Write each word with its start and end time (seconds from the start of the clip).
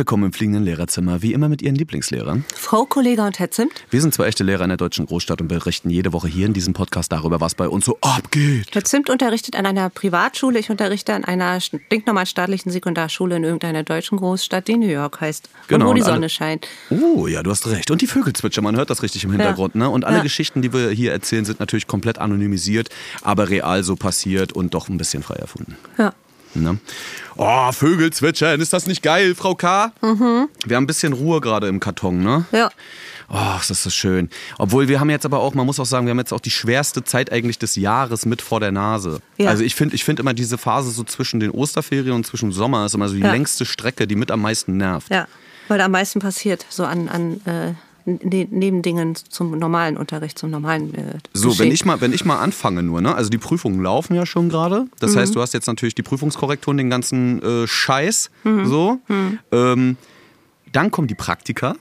willkommen 0.00 0.24
im 0.24 0.32
fliegenden 0.32 0.64
Lehrerzimmer, 0.64 1.20
wie 1.20 1.34
immer 1.34 1.50
mit 1.50 1.60
Ihren 1.60 1.74
Lieblingslehrern. 1.74 2.46
Frau 2.56 2.86
Kollega 2.86 3.26
und 3.26 3.38
Herr 3.38 3.50
Zimt. 3.50 3.70
Wir 3.90 4.00
sind 4.00 4.14
zwei 4.14 4.28
echte 4.28 4.42
Lehrer 4.44 4.62
in 4.64 4.70
der 4.70 4.78
deutschen 4.78 5.04
Großstadt 5.04 5.42
und 5.42 5.48
berichten 5.48 5.90
jede 5.90 6.14
Woche 6.14 6.26
hier 6.26 6.46
in 6.46 6.54
diesem 6.54 6.72
Podcast 6.72 7.12
darüber, 7.12 7.42
was 7.42 7.54
bei 7.54 7.68
uns 7.68 7.84
so 7.84 7.98
abgeht. 8.00 8.68
Herr 8.72 8.82
Zimt 8.82 9.10
unterrichtet 9.10 9.56
an 9.56 9.66
einer 9.66 9.90
Privatschule, 9.90 10.58
ich 10.58 10.70
unterrichte 10.70 11.12
an 11.12 11.26
einer 11.26 11.60
stinknormal 11.60 12.24
staatlichen 12.24 12.70
Sekundarschule 12.72 13.36
in 13.36 13.44
irgendeiner 13.44 13.82
deutschen 13.82 14.16
Großstadt, 14.16 14.68
die 14.68 14.78
New 14.78 14.86
York 14.88 15.20
heißt. 15.20 15.50
Genau, 15.68 15.84
und 15.84 15.90
wo 15.90 15.94
die 15.96 16.02
alle- 16.02 16.14
Sonne 16.14 16.28
scheint. 16.30 16.66
Oh, 16.88 17.26
ja, 17.26 17.42
du 17.42 17.50
hast 17.50 17.66
recht. 17.66 17.90
Und 17.90 18.00
die 18.00 18.06
Vögel 18.06 18.32
zwitschern, 18.32 18.64
man 18.64 18.76
hört 18.76 18.88
das 18.88 19.02
richtig 19.02 19.24
im 19.24 19.32
Hintergrund. 19.32 19.74
Ne? 19.74 19.90
Und 19.90 20.06
alle 20.06 20.16
Ja. 20.16 20.22
Geschichten, 20.22 20.62
die 20.62 20.72
wir 20.72 20.88
hier 20.88 21.12
erzählen, 21.12 21.44
sind 21.44 21.60
natürlich 21.60 21.86
komplett 21.86 22.16
anonymisiert, 22.16 22.88
aber 23.20 23.50
real 23.50 23.82
so 23.82 23.96
passiert 23.96 24.54
und 24.54 24.72
doch 24.72 24.88
ein 24.88 24.96
bisschen 24.96 25.22
frei 25.22 25.34
erfunden. 25.34 25.76
Ja. 25.98 26.14
Ne? 26.54 26.78
Oh, 27.36 27.70
Vögel 27.72 28.12
zwitschern, 28.12 28.60
ist 28.60 28.72
das 28.72 28.86
nicht 28.86 29.02
geil, 29.02 29.34
Frau 29.34 29.54
K? 29.54 29.92
Mhm. 30.02 30.48
Wir 30.66 30.76
haben 30.76 30.84
ein 30.84 30.86
bisschen 30.86 31.12
Ruhe 31.12 31.40
gerade 31.40 31.68
im 31.68 31.80
Karton, 31.80 32.22
ne? 32.22 32.44
Ja. 32.52 32.70
Oh, 33.32 33.56
ist 33.60 33.70
das 33.70 33.84
so 33.84 33.90
schön. 33.90 34.28
Obwohl 34.58 34.88
wir 34.88 34.98
haben 34.98 35.08
jetzt 35.08 35.24
aber 35.24 35.38
auch, 35.38 35.54
man 35.54 35.64
muss 35.64 35.78
auch 35.78 35.86
sagen, 35.86 36.06
wir 36.06 36.10
haben 36.10 36.18
jetzt 36.18 36.32
auch 36.32 36.40
die 36.40 36.50
schwerste 36.50 37.04
Zeit 37.04 37.30
eigentlich 37.30 37.60
des 37.60 37.76
Jahres 37.76 38.26
mit 38.26 38.42
vor 38.42 38.58
der 38.58 38.72
Nase. 38.72 39.20
Ja. 39.38 39.50
Also 39.50 39.62
ich 39.62 39.76
finde 39.76 39.94
ich 39.94 40.02
find 40.04 40.18
immer 40.18 40.34
diese 40.34 40.58
Phase 40.58 40.90
so 40.90 41.04
zwischen 41.04 41.38
den 41.38 41.52
Osterferien 41.52 42.12
und 42.12 42.26
zwischen 42.26 42.50
Sommer 42.50 42.86
ist 42.86 42.94
immer 42.94 43.08
so 43.08 43.14
die 43.14 43.20
Ja. 43.20 43.30
längste 43.30 43.64
Strecke, 43.64 44.08
die 44.08 44.16
mit 44.16 44.32
am 44.32 44.42
meisten 44.42 44.76
nervt. 44.76 45.10
Ja. 45.10 45.28
Weil 45.68 45.78
da 45.78 45.84
am 45.84 45.92
meisten 45.92 46.18
passiert, 46.18 46.66
so 46.68 46.84
an, 46.84 47.08
an 47.08 47.40
äh, 47.46 47.74
ne 48.04 48.46
Nebendingen 48.50 49.14
zum 49.16 49.58
normalen 49.58 49.96
Unterricht, 49.96 50.38
zum 50.38 50.50
normalen 50.50 50.94
äh, 50.94 51.18
So, 51.32 51.48
Geschehen. 51.48 51.66
wenn 51.66 51.72
ich 51.72 51.84
mal, 51.84 52.00
wenn 52.00 52.12
ich 52.12 52.24
mal 52.24 52.38
anfange 52.38 52.82
nur, 52.82 53.00
ne? 53.00 53.14
Also 53.14 53.30
die 53.30 53.38
Prüfungen 53.38 53.82
laufen 53.82 54.14
ja 54.14 54.26
schon 54.26 54.48
gerade. 54.48 54.86
Das 54.98 55.16
heißt, 55.16 55.34
du 55.34 55.40
hast 55.40 55.54
jetzt 55.54 55.66
natürlich 55.66 55.94
die 55.94 56.02
Prüfungskorrekturen, 56.02 56.76
den 56.78 56.90
ganzen 56.90 57.42
äh, 57.42 57.66
Scheiß. 57.66 58.30
So. 58.64 58.98
Ähm, 59.52 59.96
dann 60.72 60.90
kommen 60.90 61.08
die 61.08 61.14
Praktika. 61.14 61.74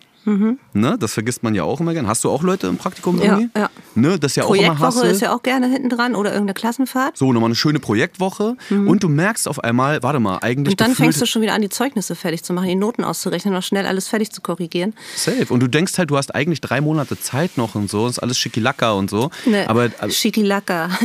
Ne? 0.73 0.97
Das 0.99 1.13
vergisst 1.13 1.43
man 1.43 1.55
ja 1.55 1.63
auch 1.63 1.79
immer 1.79 1.93
gern. 1.93 2.07
Hast 2.07 2.23
du 2.23 2.29
auch 2.29 2.43
Leute 2.43 2.67
im 2.67 2.77
Praktikum 2.77 3.17
Ja, 3.21 3.37
irgendwie? 3.39 3.49
ja. 3.57 3.69
Ne? 3.95 4.19
Das 4.19 4.33
ist 4.33 4.35
ja 4.35 4.43
auch 4.43 4.53
immer 4.53 4.75
Projektwoche 4.75 4.85
Hassel. 4.85 5.09
ist 5.11 5.21
ja 5.21 5.33
auch 5.35 5.41
gerne 5.43 5.67
hinten 5.67 5.89
dran 5.89 6.15
oder 6.15 6.31
irgendeine 6.31 6.53
Klassenfahrt. 6.53 7.17
So, 7.17 7.33
nochmal 7.33 7.47
eine 7.49 7.55
schöne 7.55 7.79
Projektwoche. 7.79 8.55
Und 8.69 9.03
du 9.03 9.09
merkst 9.09 9.47
auf 9.47 9.63
einmal, 9.63 10.03
warte 10.03 10.19
mal, 10.19 10.37
eigentlich. 10.41 10.73
Und 10.73 10.81
dann 10.81 10.93
fängst 10.95 11.19
du 11.21 11.25
schon 11.25 11.41
wieder 11.41 11.53
an, 11.53 11.61
die 11.61 11.69
Zeugnisse 11.69 12.15
fertig 12.15 12.43
zu 12.43 12.53
machen, 12.53 12.67
die 12.67 12.75
Noten 12.75 13.03
auszurechnen, 13.03 13.53
noch 13.53 13.63
schnell 13.63 13.85
alles 13.85 14.07
fertig 14.07 14.31
zu 14.31 14.41
korrigieren. 14.41 14.93
Safe. 15.15 15.45
Und 15.49 15.61
du 15.61 15.67
denkst 15.67 15.97
halt, 15.97 16.11
du 16.11 16.17
hast 16.17 16.35
eigentlich 16.35 16.61
drei 16.61 16.81
Monate 16.81 17.19
Zeit 17.19 17.57
noch 17.57 17.75
und 17.75 17.89
so. 17.89 18.07
Ist 18.07 18.19
alles 18.19 18.37
schickilacka 18.37 18.91
und 18.91 19.09
so. 19.09 19.29
Ne, 19.45 19.67
Aber, 19.69 19.89
aber 19.99 20.11
Schikilaka. 20.11 20.89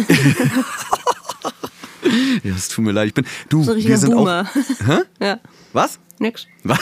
ja, 2.42 2.54
es 2.54 2.68
tut 2.68 2.84
mir 2.84 2.92
leid. 2.92 3.08
Ich 3.08 3.14
bin. 3.14 3.24
Du, 3.48 3.62
So 3.62 3.76
wir 3.76 3.98
sind 3.98 4.12
Boomer. 4.14 4.46
auch. 4.48 4.86
Hä? 4.86 4.98
ja, 5.24 5.38
Was? 5.72 5.98
nix. 6.18 6.46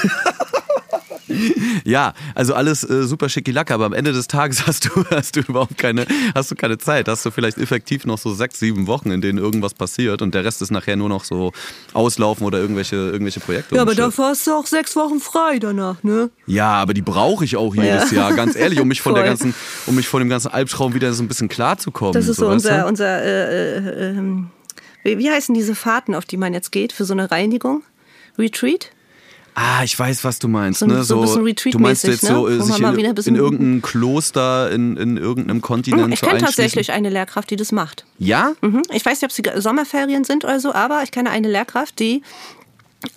Ja, 1.85 2.15
also 2.35 2.55
alles 2.55 2.89
äh, 2.89 3.05
super 3.05 3.29
schickilacke, 3.29 3.75
aber 3.75 3.87
am 3.87 3.93
Ende 3.93 4.13
des 4.13 4.29
Tages 4.29 4.67
hast 4.67 4.87
du, 4.87 5.05
hast 5.11 5.37
du 5.37 5.41
überhaupt 5.41 5.79
keine, 5.79 6.07
hast 6.35 6.51
du 6.51 6.55
keine 6.55 6.79
Zeit. 6.79 7.09
Hast 7.09 7.25
du 7.27 7.31
vielleicht 7.31 7.59
effektiv 7.59 8.05
noch 8.07 8.19
so 8.19 8.33
sechs, 8.35 8.59
sieben 8.59 8.87
Wochen, 8.87 9.11
in 9.11 9.21
denen 9.21 9.39
irgendwas 9.39 9.75
passiert 9.75 10.23
und 10.23 10.35
der 10.35 10.45
Rest 10.45 10.63
ist 10.63 10.71
nachher 10.71 10.97
nur 10.97 11.09
noch 11.09 11.25
so 11.25 11.53
auslaufen 11.93 12.47
oder 12.47 12.59
irgendwelche, 12.59 12.97
irgendwelche 12.97 13.41
Projekte. 13.41 13.77
Ja, 13.77 13.83
aber 13.83 13.95
dafür 13.95 14.27
hast 14.27 14.47
du 14.47 14.53
auch 14.53 14.67
sechs 14.67 14.95
Wochen 14.97 15.21
frei 15.21 15.59
danach, 15.59 16.03
ne? 16.03 16.31
Ja, 16.47 16.73
aber 16.75 16.95
die 16.95 17.03
brauche 17.03 17.45
ich 17.45 17.57
auch 17.57 17.75
jedes 17.75 18.11
Ja. 18.11 18.19
Jahr, 18.19 18.35
ganz 18.35 18.57
ehrlich, 18.57 18.81
um 18.81 18.89
mich 18.89 19.01
von 19.01 19.15
der 19.15 19.25
ganzen, 19.33 19.55
um 19.87 19.95
mich 19.95 20.09
von 20.09 20.21
dem 20.21 20.29
ganzen 20.29 20.49
Albtraum 20.49 20.95
wieder 20.95 21.13
so 21.13 21.23
ein 21.23 21.29
bisschen 21.29 21.49
klarzukommen. 21.49 22.13
Das 22.15 22.29
ist 22.29 22.37
so 22.37 22.47
weißt 22.47 22.55
unser, 22.55 22.83
du? 22.83 22.89
unser 22.89 23.23
äh, 23.23 23.77
äh, 23.79 24.11
ähm, 24.11 24.51
wie, 25.03 25.19
wie 25.19 25.31
heißen 25.31 25.55
diese 25.55 25.75
Fahrten, 25.75 26.15
auf 26.15 26.25
die 26.25 26.37
man 26.37 26.55
jetzt 26.55 26.73
geht, 26.73 26.93
für 26.93 27.05
so 27.05 27.13
eine 27.13 27.31
Reinigung? 27.31 27.83
Retreat? 28.39 28.91
Ah, 29.55 29.83
ich 29.85 29.99
weiß, 29.99 30.25
was 30.25 30.39
du 30.39 30.49
meinst. 30.49 30.81
So- 30.81 30.87
ne? 30.87 31.05
so 31.05 31.21
ein 31.21 31.45
bisschen 31.45 31.73
du 31.73 31.79
meinst 31.79 32.05
jetzt 32.05 32.23
so, 32.25 32.49
ne? 32.49 32.55
äh, 32.55 32.61
Wo 32.61 32.65
sich 32.65 32.79
in, 32.81 33.17
in 33.27 33.37
irgendeinem 33.37 33.83
Kloster, 33.83 34.71
in, 34.71 34.97
in 34.97 35.17
irgendeinem 35.19 35.61
Kontinent 35.61 36.13
Ich 36.15 36.21
so 36.21 36.27
kenne 36.27 36.41
tatsächlich 36.41 36.93
eine 36.93 37.11
Lehrkraft, 37.11 37.51
die 37.51 37.57
das 37.57 37.71
macht. 37.71 38.07
Ja? 38.19 38.53
Mhm. 38.63 38.83
Ich 38.93 39.05
weiß 39.05 39.21
nicht, 39.21 39.25
ob 39.25 39.33
sie 39.33 39.43
Sommerferien 39.61 40.25
sind 40.25 40.45
oder 40.45 40.59
so, 40.59 40.73
aber 40.73 41.03
ich 41.03 41.11
kenne 41.11 41.31
eine 41.31 41.49
Lehrkraft, 41.49 41.99
die 41.99 42.23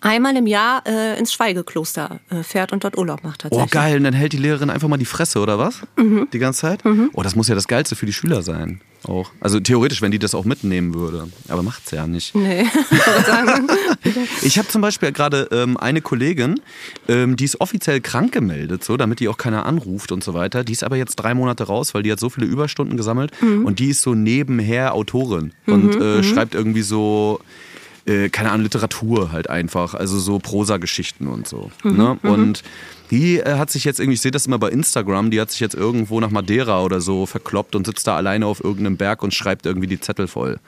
einmal 0.01 0.35
im 0.37 0.47
Jahr 0.47 0.83
äh, 0.87 1.17
ins 1.19 1.33
Schweigekloster 1.33 2.19
äh, 2.29 2.43
fährt 2.43 2.71
und 2.71 2.83
dort 2.83 2.97
Urlaub 2.97 3.23
macht 3.23 3.45
Oh, 3.45 3.49
tatsächlich. 3.49 3.71
geil. 3.71 3.97
Und 3.97 4.03
dann 4.03 4.13
hält 4.13 4.33
die 4.33 4.37
Lehrerin 4.37 4.69
einfach 4.69 4.87
mal 4.87 4.97
die 4.97 5.05
Fresse, 5.05 5.39
oder 5.39 5.57
was? 5.59 5.81
Mhm. 5.97 6.27
Die 6.33 6.39
ganze 6.39 6.61
Zeit? 6.61 6.83
Oh, 7.13 7.21
das 7.23 7.35
muss 7.35 7.47
ja 7.47 7.55
das 7.55 7.67
Geilste 7.67 7.95
für 7.95 8.05
die 8.05 8.13
Schüler 8.13 8.41
sein. 8.41 8.81
Auch. 9.07 9.29
Also 9.39 9.59
theoretisch, 9.59 10.01
wenn 10.01 10.11
die 10.11 10.17
das 10.17 10.33
auch 10.33 10.45
mitnehmen 10.45 10.95
würde. 10.95 11.27
Aber 11.47 11.61
macht's 11.61 11.91
ja 11.91 12.07
nicht. 12.07 12.33
Nee, 12.33 12.65
ich 14.41 14.57
habe 14.57 14.67
zum 14.67 14.81
Beispiel 14.81 15.11
gerade 15.11 15.47
ähm, 15.51 15.77
eine 15.77 16.01
Kollegin, 16.01 16.59
ähm, 17.07 17.35
die 17.35 17.45
ist 17.45 17.61
offiziell 17.61 18.01
krank 18.01 18.31
gemeldet, 18.31 18.83
so, 18.83 18.97
damit 18.97 19.19
die 19.19 19.27
auch 19.27 19.37
keiner 19.37 19.65
anruft 19.65 20.11
und 20.11 20.23
so 20.23 20.33
weiter. 20.33 20.63
Die 20.63 20.71
ist 20.73 20.83
aber 20.83 20.95
jetzt 20.95 21.15
drei 21.17 21.33
Monate 21.33 21.65
raus, 21.65 21.93
weil 21.93 22.03
die 22.03 22.11
hat 22.11 22.19
so 22.19 22.29
viele 22.29 22.47
Überstunden 22.47 22.97
gesammelt 22.97 23.31
und 23.41 23.79
die 23.79 23.89
ist 23.89 24.01
so 24.01 24.15
nebenher 24.15 24.93
Autorin 24.95 25.53
und 25.67 25.95
äh, 25.95 26.23
schreibt 26.23 26.55
irgendwie 26.55 26.81
so, 26.81 27.39
äh, 28.05 28.29
keine 28.29 28.51
Ahnung, 28.51 28.63
Literatur 28.63 29.31
halt 29.31 29.49
einfach, 29.49 29.93
also 29.93 30.19
so 30.19 30.39
Prosa-Geschichten 30.39 31.27
und 31.27 31.47
so. 31.47 31.71
Ne? 31.83 32.17
Und 32.23 32.63
die 33.11 33.39
äh, 33.39 33.57
hat 33.57 33.69
sich 33.69 33.83
jetzt 33.83 33.99
irgendwie, 33.99 34.15
ich 34.15 34.21
sehe 34.21 34.31
das 34.31 34.47
immer 34.47 34.59
bei 34.59 34.69
Instagram, 34.69 35.31
die 35.31 35.39
hat 35.39 35.51
sich 35.51 35.59
jetzt 35.59 35.75
irgendwo 35.75 36.19
nach 36.19 36.29
Madeira 36.29 36.83
oder 36.83 37.01
so 37.01 37.25
verkloppt 37.25 37.75
und 37.75 37.85
sitzt 37.85 38.07
da 38.07 38.15
alleine 38.15 38.45
auf 38.45 38.63
irgendeinem 38.63 38.97
Berg 38.97 39.23
und 39.23 39.33
schreibt 39.33 39.65
irgendwie 39.65 39.87
die 39.87 39.99
Zettel 39.99 40.27
voll. 40.27 40.59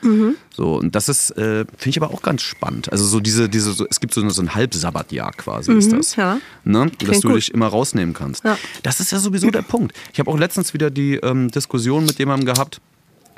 So, 0.56 0.76
und 0.76 0.96
das 0.96 1.10
ist, 1.10 1.32
äh, 1.32 1.66
finde 1.66 1.90
ich 1.90 2.02
aber 2.02 2.14
auch 2.14 2.22
ganz 2.22 2.42
spannend. 2.42 2.92
Also 2.92 3.06
so 3.06 3.20
diese, 3.20 3.50
diese, 3.50 3.74
so, 3.74 3.86
es 3.90 4.00
gibt 4.00 4.14
so, 4.14 4.28
so 4.30 4.42
ein 4.42 4.56
Halbsabbatjahr 4.56 5.32
quasi 5.34 5.74
ist 5.74 5.92
das. 5.92 6.16
ja. 6.16 6.40
Ne? 6.64 6.92
Dass 7.06 7.22
du 7.22 7.30
gut. 7.30 7.38
dich 7.38 7.54
immer 7.54 7.68
rausnehmen 7.68 8.14
kannst. 8.14 8.44
Ja. 8.44 8.58
Das 8.84 9.00
ist 9.00 9.12
ja 9.12 9.20
sowieso 9.20 9.50
der 9.50 9.62
Punkt. 9.62 9.96
Ich 10.14 10.20
habe 10.20 10.30
auch 10.30 10.38
letztens 10.38 10.74
wieder 10.74 10.90
die 10.90 11.16
ähm, 11.16 11.50
Diskussion 11.50 12.06
mit 12.06 12.20
jemandem 12.20 12.46
gehabt, 12.46 12.82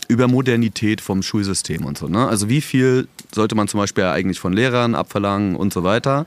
über 0.09 0.27
Modernität 0.27 0.99
vom 0.99 1.21
Schulsystem 1.21 1.85
und 1.85 1.97
so. 1.97 2.07
Ne? 2.07 2.27
Also 2.27 2.49
wie 2.49 2.61
viel 2.61 3.07
sollte 3.33 3.55
man 3.55 3.67
zum 3.67 3.79
Beispiel 3.79 4.03
eigentlich 4.05 4.39
von 4.39 4.51
Lehrern 4.51 4.95
abverlangen 4.95 5.55
und 5.55 5.71
so 5.71 5.83
weiter. 5.83 6.25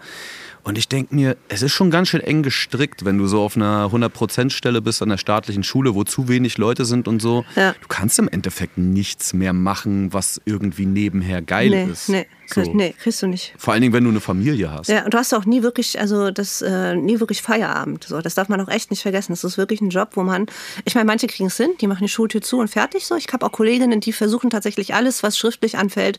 Und 0.65 0.78
ich 0.78 0.88
denke 0.88 1.12
mir, 1.12 1.37
es 1.48 1.62
ist 1.62 1.72
schon 1.72 1.91
ganz 1.91 2.09
schön 2.09 2.20
eng 2.20 2.44
gestrickt, 2.44 3.04
wenn 3.04 3.19
du 3.19 3.26
so 3.26 3.43
auf 3.43 3.56
einer 3.56 3.91
100%-Stelle 3.93 4.81
bist 4.81 5.03
an 5.03 5.09
der 5.09 5.19
staatlichen 5.19 5.65
Schule, 5.65 5.97
wo 5.97 6.04
zu 6.04 6.28
wenig 6.28 6.56
Leute 6.56 6.84
sind 6.84 7.09
und 7.09 7.20
so. 7.20 7.44
Ja. 7.56 7.72
Du 7.72 7.88
kannst 7.88 8.20
im 8.20 8.28
Endeffekt 8.28 8.78
nichts 8.78 9.32
mehr 9.32 9.53
machen, 9.53 10.12
was 10.12 10.41
irgendwie 10.44 10.87
nebenher 10.87 11.43
geil 11.43 11.70
nee, 11.70 11.91
ist. 11.91 12.09
nee, 12.09 12.26
So. 12.47 12.63
nee, 12.63 12.95
kriegst 13.01 13.23
du 13.23 13.27
nicht. 13.27 13.55
Vor 13.57 13.73
allen 13.73 13.83
Dingen, 13.83 13.95
wenn 13.95 14.05
du 14.05 14.11
eine 14.11 14.21
Familie 14.21 14.71
hast. 14.71 14.89
Ja, 14.89 15.05
und 15.05 15.15
du 15.15 15.19
hast 15.19 15.33
auch 15.33 15.45
nie 15.45 15.63
wirklich, 15.63 15.99
also 15.99 16.31
das, 16.31 16.63
äh, 16.63 16.95
nie 16.95 17.21
wirklich 17.21 17.43
Feierabend. 17.43 18.05
So, 18.05 18.21
das 18.21 18.35
darf 18.35 18.49
man 18.49 18.61
auch 18.61 18.69
echt 18.69 18.91
nicht 18.91 19.03
vergessen. 19.03 19.33
Das 19.33 19.45
ist 19.45 19.59
wirklich 19.59 19.81
ein 19.81 19.91
Job, 19.91 20.11
wo 20.15 20.23
man, 20.23 20.47
ich 20.85 20.95
meine, 20.95 21.07
manche 21.07 21.27
kriegen 21.27 21.47
es 21.47 21.57
hin, 21.57 21.71
die 21.81 21.87
machen 21.87 22.03
die 22.03 22.09
Schultür 22.09 22.43
zu 22.43 22.59
und 22.59 22.69
fertig 22.69 23.07
so. 23.07 23.17
Ich 23.17 23.27
habe 23.33 23.47
auch 23.47 23.53
Kolleginnen, 23.53 24.01
die 24.01 24.13
versuchen 24.13 24.51
tatsächlich 24.51 24.95
alles, 24.95 25.23
was 25.23 25.39
schriftlich 25.39 25.79
anfällt, 25.79 26.19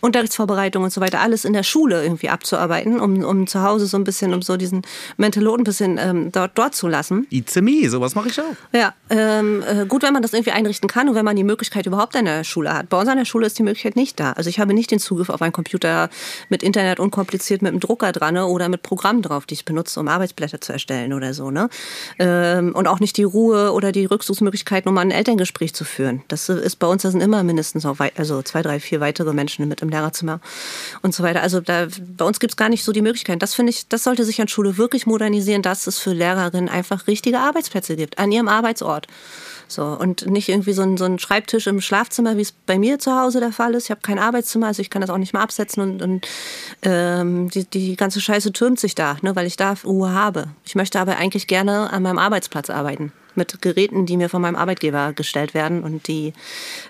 Unterrichtsvorbereitung 0.00 0.84
und 0.84 0.92
so 0.92 1.00
weiter, 1.00 1.20
alles 1.20 1.44
in 1.44 1.52
der 1.52 1.62
Schule 1.62 2.02
irgendwie 2.02 2.28
abzuarbeiten, 2.28 3.00
um, 3.00 3.24
um 3.24 3.46
zu 3.46 3.62
Hause 3.62 3.86
so 3.86 3.96
ein 3.96 4.04
bisschen, 4.04 4.32
um 4.32 4.42
so 4.42 4.56
diesen 4.56 4.82
Mental 5.16 5.42
Load 5.42 5.62
ein 5.62 5.64
bisschen 5.64 5.98
ähm, 5.98 6.32
dort, 6.32 6.52
dort 6.54 6.74
zu 6.74 6.88
lassen. 6.88 7.26
It's 7.30 7.54
me, 7.56 7.88
sowas 7.88 8.14
mache 8.14 8.28
ich 8.28 8.40
auch. 8.40 8.56
Ja, 8.72 8.94
ähm, 9.10 9.62
äh, 9.62 9.86
gut, 9.86 10.02
wenn 10.02 10.12
man 10.12 10.22
das 10.22 10.32
irgendwie 10.32 10.52
einrichten 10.52 10.88
kann 10.88 11.08
und 11.08 11.14
wenn 11.14 11.24
man 11.24 11.36
die 11.36 11.44
Möglichkeit 11.44 11.86
überhaupt 11.86 12.16
an 12.16 12.24
der 12.24 12.44
Schule 12.44 12.72
hat. 12.72 12.88
Bei 12.88 12.98
uns 12.98 13.08
an 13.08 13.18
der 13.18 13.24
Schule 13.24 13.46
ist 13.46 13.58
die 13.58 13.62
Möglichkeit 13.62 13.96
nicht 13.96 14.18
da. 14.20 14.32
Also 14.32 14.48
ich 14.50 14.58
habe 14.58 14.74
nicht 14.74 14.90
den 14.90 14.98
Zugriff 14.98 15.28
auf 15.30 15.42
einen 15.42 15.52
Computer 15.56 16.10
mit 16.48 16.62
Internet 16.62 17.00
unkompliziert 17.00 17.62
mit 17.62 17.70
einem 17.70 17.80
Drucker 17.80 18.12
dran 18.12 18.34
ne, 18.34 18.46
oder 18.46 18.68
mit 18.68 18.82
Programmen 18.82 19.22
drauf, 19.22 19.46
die 19.46 19.54
ich 19.54 19.64
benutze, 19.64 19.98
um 19.98 20.08
Arbeitsblätter 20.08 20.60
zu 20.60 20.72
erstellen 20.72 21.12
oder 21.12 21.34
so. 21.34 21.50
Ne? 21.50 21.68
Ähm, 22.18 22.74
und 22.74 22.86
auch 22.86 23.00
nicht 23.00 23.16
die 23.16 23.24
Ruhe 23.24 23.72
oder 23.72 23.90
die 23.90 24.04
Rückzugsmöglichkeiten, 24.04 24.88
um 24.88 24.94
mal 24.94 25.00
ein 25.00 25.10
Elterngespräch 25.10 25.74
zu 25.74 25.84
führen. 25.84 26.22
Das 26.28 26.48
ist 26.48 26.76
bei 26.76 26.86
uns, 26.86 27.02
da 27.02 27.10
sind 27.10 27.22
immer 27.22 27.42
mindestens 27.42 27.84
wei 27.84 28.12
also 28.16 28.42
zwei, 28.42 28.62
drei, 28.62 28.78
vier 28.78 29.00
weitere 29.00 29.32
Menschen 29.32 29.66
mit 29.66 29.80
im 29.80 29.88
Lehrerzimmer 29.88 30.40
und 31.02 31.14
so 31.14 31.22
weiter. 31.22 31.42
Also 31.42 31.60
da, 31.60 31.86
bei 32.16 32.24
uns 32.24 32.38
gibt 32.38 32.52
es 32.52 32.56
gar 32.56 32.68
nicht 32.68 32.84
so 32.84 32.92
die 32.92 33.02
Möglichkeiten. 33.02 33.38
Das 33.38 33.54
finde 33.54 33.70
ich, 33.70 33.88
das 33.88 34.04
sollte 34.04 34.24
sich 34.24 34.40
an 34.40 34.48
Schule 34.48 34.76
wirklich 34.76 35.06
modernisieren, 35.06 35.62
dass 35.62 35.86
es 35.86 35.98
für 35.98 36.12
Lehrerinnen 36.12 36.68
einfach 36.68 37.06
richtige 37.06 37.40
Arbeitsplätze 37.40 37.96
gibt, 37.96 38.18
an 38.18 38.30
ihrem 38.30 38.48
Arbeitsort. 38.48 39.06
So, 39.68 39.84
und 39.84 40.26
nicht 40.26 40.48
irgendwie 40.48 40.72
so 40.72 40.82
ein, 40.82 40.96
so 40.96 41.04
ein 41.04 41.18
Schreibtisch 41.18 41.66
im 41.66 41.80
Schlafzimmer, 41.80 42.36
wie 42.36 42.42
es 42.42 42.52
bei 42.52 42.78
mir 42.78 42.98
zu 42.98 43.18
Hause 43.18 43.40
der 43.40 43.52
Fall 43.52 43.74
ist. 43.74 43.84
Ich 43.84 43.90
habe 43.90 44.00
kein 44.00 44.18
Arbeitszimmer, 44.18 44.68
also 44.68 44.80
ich 44.80 44.90
kann 44.90 45.00
das 45.00 45.10
auch 45.10 45.18
nicht 45.18 45.32
mal 45.32 45.42
absetzen 45.42 45.82
und, 45.82 46.02
und 46.02 46.28
ähm, 46.82 47.50
die, 47.50 47.64
die 47.64 47.96
ganze 47.96 48.20
Scheiße 48.20 48.52
türmt 48.52 48.78
sich 48.78 48.94
da, 48.94 49.16
ne, 49.22 49.34
weil 49.34 49.46
ich 49.46 49.56
da 49.56 49.74
Ruhe 49.84 50.12
habe. 50.12 50.48
Ich 50.64 50.76
möchte 50.76 51.00
aber 51.00 51.16
eigentlich 51.16 51.46
gerne 51.46 51.92
an 51.92 52.02
meinem 52.02 52.18
Arbeitsplatz 52.18 52.70
arbeiten. 52.70 53.12
Mit 53.34 53.60
Geräten, 53.60 54.06
die 54.06 54.16
mir 54.16 54.30
von 54.30 54.40
meinem 54.40 54.56
Arbeitgeber 54.56 55.12
gestellt 55.12 55.52
werden 55.52 55.82
und 55.82 56.08
die 56.08 56.32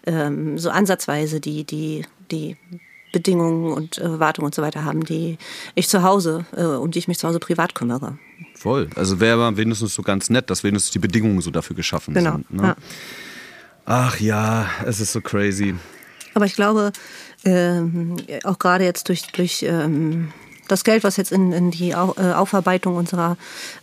ähm, 0.06 0.58
so 0.58 0.70
ansatzweise 0.70 1.40
die, 1.40 1.64
die, 1.64 2.04
die 2.30 2.56
Bedingungen 3.12 3.72
und 3.72 3.98
Erwartungen 3.98 4.46
und 4.46 4.54
so 4.54 4.62
weiter 4.62 4.84
haben, 4.84 5.04
die 5.04 5.38
ich 5.74 5.88
zu 5.88 6.02
Hause, 6.02 6.44
äh, 6.54 6.62
um 6.62 6.90
die 6.90 6.98
ich 6.98 7.08
mich 7.08 7.18
zu 7.18 7.26
Hause 7.26 7.40
privat 7.40 7.74
kümmere. 7.74 8.18
Voll. 8.66 8.88
Also 8.96 9.20
wäre 9.20 9.56
wenigstens 9.56 9.94
so 9.94 10.02
ganz 10.02 10.28
nett, 10.28 10.50
dass 10.50 10.64
wenigstens 10.64 10.90
die 10.90 10.98
Bedingungen 10.98 11.40
so 11.40 11.52
dafür 11.52 11.76
geschaffen 11.76 12.14
Genau. 12.14 12.32
sind. 12.32 12.52
Ne? 12.52 12.62
Ja. 12.64 12.76
Ach 13.84 14.18
ja, 14.18 14.68
es 14.84 14.98
ist 14.98 15.12
so 15.12 15.20
crazy. 15.20 15.76
Aber 16.34 16.46
ich 16.46 16.54
glaube, 16.56 16.90
ähm, 17.44 18.16
auch 18.42 18.58
gerade 18.58 18.82
jetzt 18.82 19.08
durch, 19.08 19.22
durch 19.28 19.62
ähm, 19.62 20.32
das 20.66 20.82
Geld, 20.82 21.04
was 21.04 21.16
jetzt 21.16 21.30
in, 21.30 21.52
in 21.52 21.70
die 21.70 21.94
Au- 21.94 22.16
äh, 22.18 22.32
Aufarbeitung 22.32 22.96
unserer 22.96 23.36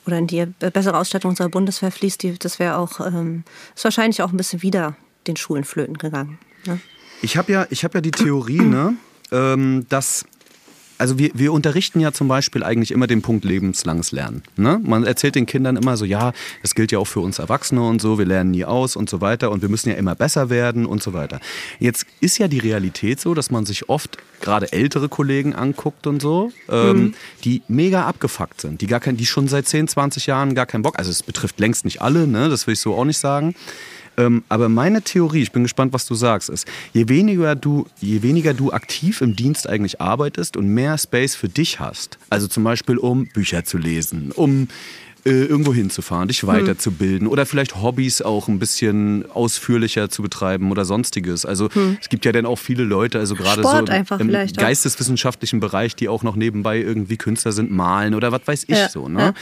oder 0.05 0.17
in 0.17 0.27
die 0.27 0.45
bessere 0.45 0.97
Ausstattung 0.97 1.29
unserer 1.29 1.47
Bundeswehr 1.47 1.89
fließt, 1.89 2.21
die, 2.21 2.37
das 2.37 2.59
wäre 2.59 2.75
auch, 2.75 2.99
ähm, 2.99 3.45
ist 3.73 3.85
wahrscheinlich 3.85 4.21
auch 4.21 4.31
ein 4.31 4.37
bisschen 4.37 4.61
wieder 4.63 4.97
den 5.27 5.37
Schulen 5.37 5.63
flöten 5.63 5.97
gegangen. 5.97 6.39
Ne? 6.67 6.81
Ich 7.21 7.37
habe 7.37 7.49
ja, 7.53 7.65
ich 7.69 7.85
hab 7.85 7.95
ja 7.95 8.01
die 8.01 8.11
Theorie, 8.11 8.59
ne, 8.59 8.95
ähm, 9.31 9.85
dass. 9.87 10.25
Also 11.03 11.19
wir, 11.19 11.31
wir 11.33 11.51
unterrichten 11.51 11.99
ja 11.99 12.13
zum 12.13 12.29
Beispiel 12.29 12.63
eigentlich 12.63 12.91
immer 12.91 13.07
den 13.07 13.21
Punkt 13.21 13.43
lebenslanges 13.43 14.13
Lernen. 14.13 14.41
Ne? 14.55 14.79
Man 14.81 15.03
erzählt 15.03 15.35
den 15.35 15.45
Kindern 15.45 15.75
immer 15.75 15.97
so, 15.97 16.05
ja, 16.05 16.31
das 16.61 16.75
gilt 16.75 16.93
ja 16.93 16.99
auch 16.99 17.07
für 17.07 17.19
uns 17.19 17.39
Erwachsene 17.39 17.85
und 17.85 18.01
so, 18.01 18.17
wir 18.17 18.25
lernen 18.25 18.51
nie 18.51 18.63
aus 18.63 18.95
und 18.95 19.09
so 19.09 19.19
weiter 19.19 19.51
und 19.51 19.61
wir 19.61 19.67
müssen 19.67 19.89
ja 19.89 19.95
immer 19.95 20.15
besser 20.15 20.49
werden 20.49 20.85
und 20.85 21.03
so 21.03 21.11
weiter. 21.11 21.41
Jetzt 21.77 22.05
ist 22.21 22.37
ja 22.37 22.47
die 22.47 22.59
Realität 22.59 23.19
so, 23.19 23.33
dass 23.33 23.51
man 23.51 23.65
sich 23.65 23.89
oft 23.89 24.17
gerade 24.39 24.71
ältere 24.71 25.09
Kollegen 25.09 25.53
anguckt 25.53 26.07
und 26.07 26.21
so, 26.21 26.53
ähm, 26.69 27.15
die 27.43 27.63
mega 27.67 28.05
abgefuckt 28.05 28.61
sind, 28.61 28.79
die 28.79 28.87
gar 28.87 29.01
kein, 29.01 29.17
die 29.17 29.25
schon 29.25 29.49
seit 29.49 29.67
10, 29.67 29.89
20 29.89 30.25
Jahren 30.27 30.55
gar 30.55 30.67
keinen 30.67 30.83
Bock, 30.83 30.97
also 30.97 31.11
es 31.11 31.21
betrifft 31.21 31.59
längst 31.59 31.83
nicht 31.83 32.01
alle, 32.01 32.27
ne? 32.27 32.47
das 32.47 32.65
will 32.65 32.75
ich 32.75 32.79
so 32.79 32.95
auch 32.95 33.03
nicht 33.03 33.19
sagen. 33.19 33.55
Ähm, 34.17 34.43
aber 34.49 34.69
meine 34.69 35.01
Theorie, 35.01 35.41
ich 35.41 35.51
bin 35.51 35.63
gespannt, 35.63 35.93
was 35.93 36.05
du 36.05 36.15
sagst, 36.15 36.49
ist, 36.49 36.67
je 36.93 37.09
weniger 37.09 37.55
du, 37.55 37.87
je 37.99 38.21
weniger 38.21 38.53
du 38.53 38.71
aktiv 38.71 39.21
im 39.21 39.35
Dienst 39.35 39.67
eigentlich 39.67 40.01
arbeitest 40.01 40.57
und 40.57 40.67
mehr 40.67 40.97
Space 40.97 41.35
für 41.35 41.49
dich 41.49 41.79
hast, 41.79 42.17
also 42.29 42.47
zum 42.47 42.63
Beispiel 42.63 42.97
um 42.97 43.27
Bücher 43.27 43.63
zu 43.63 43.77
lesen, 43.77 44.31
um 44.31 44.67
äh, 45.25 45.45
irgendwo 45.45 45.73
hinzufahren, 45.73 46.27
dich 46.27 46.45
weiterzubilden 46.45 47.27
oder 47.27 47.45
vielleicht 47.45 47.81
Hobbys 47.81 48.21
auch 48.21 48.47
ein 48.47 48.59
bisschen 48.59 49.29
ausführlicher 49.31 50.09
zu 50.09 50.21
betreiben 50.21 50.69
oder 50.71 50.83
sonstiges. 50.85 51.45
Also 51.45 51.69
es 52.01 52.09
gibt 52.09 52.25
ja 52.25 52.31
dann 52.31 52.45
auch 52.45 52.57
viele 52.57 52.83
Leute, 52.83 53.19
also 53.19 53.35
gerade 53.35 53.63
so 53.63 53.69
im 54.17 54.35
auch. 54.35 54.53
geisteswissenschaftlichen 54.53 55.59
Bereich, 55.59 55.95
die 55.95 56.09
auch 56.09 56.23
noch 56.23 56.35
nebenbei 56.35 56.79
irgendwie 56.79 57.17
Künstler 57.17 57.53
sind, 57.53 57.71
malen 57.71 58.15
oder 58.15 58.31
was 58.31 58.41
weiß 58.45 58.63
ich 58.63 58.77
Ja, 58.77 58.89
so. 58.89 59.07
Ne? 59.07 59.19
ja. 59.19 59.33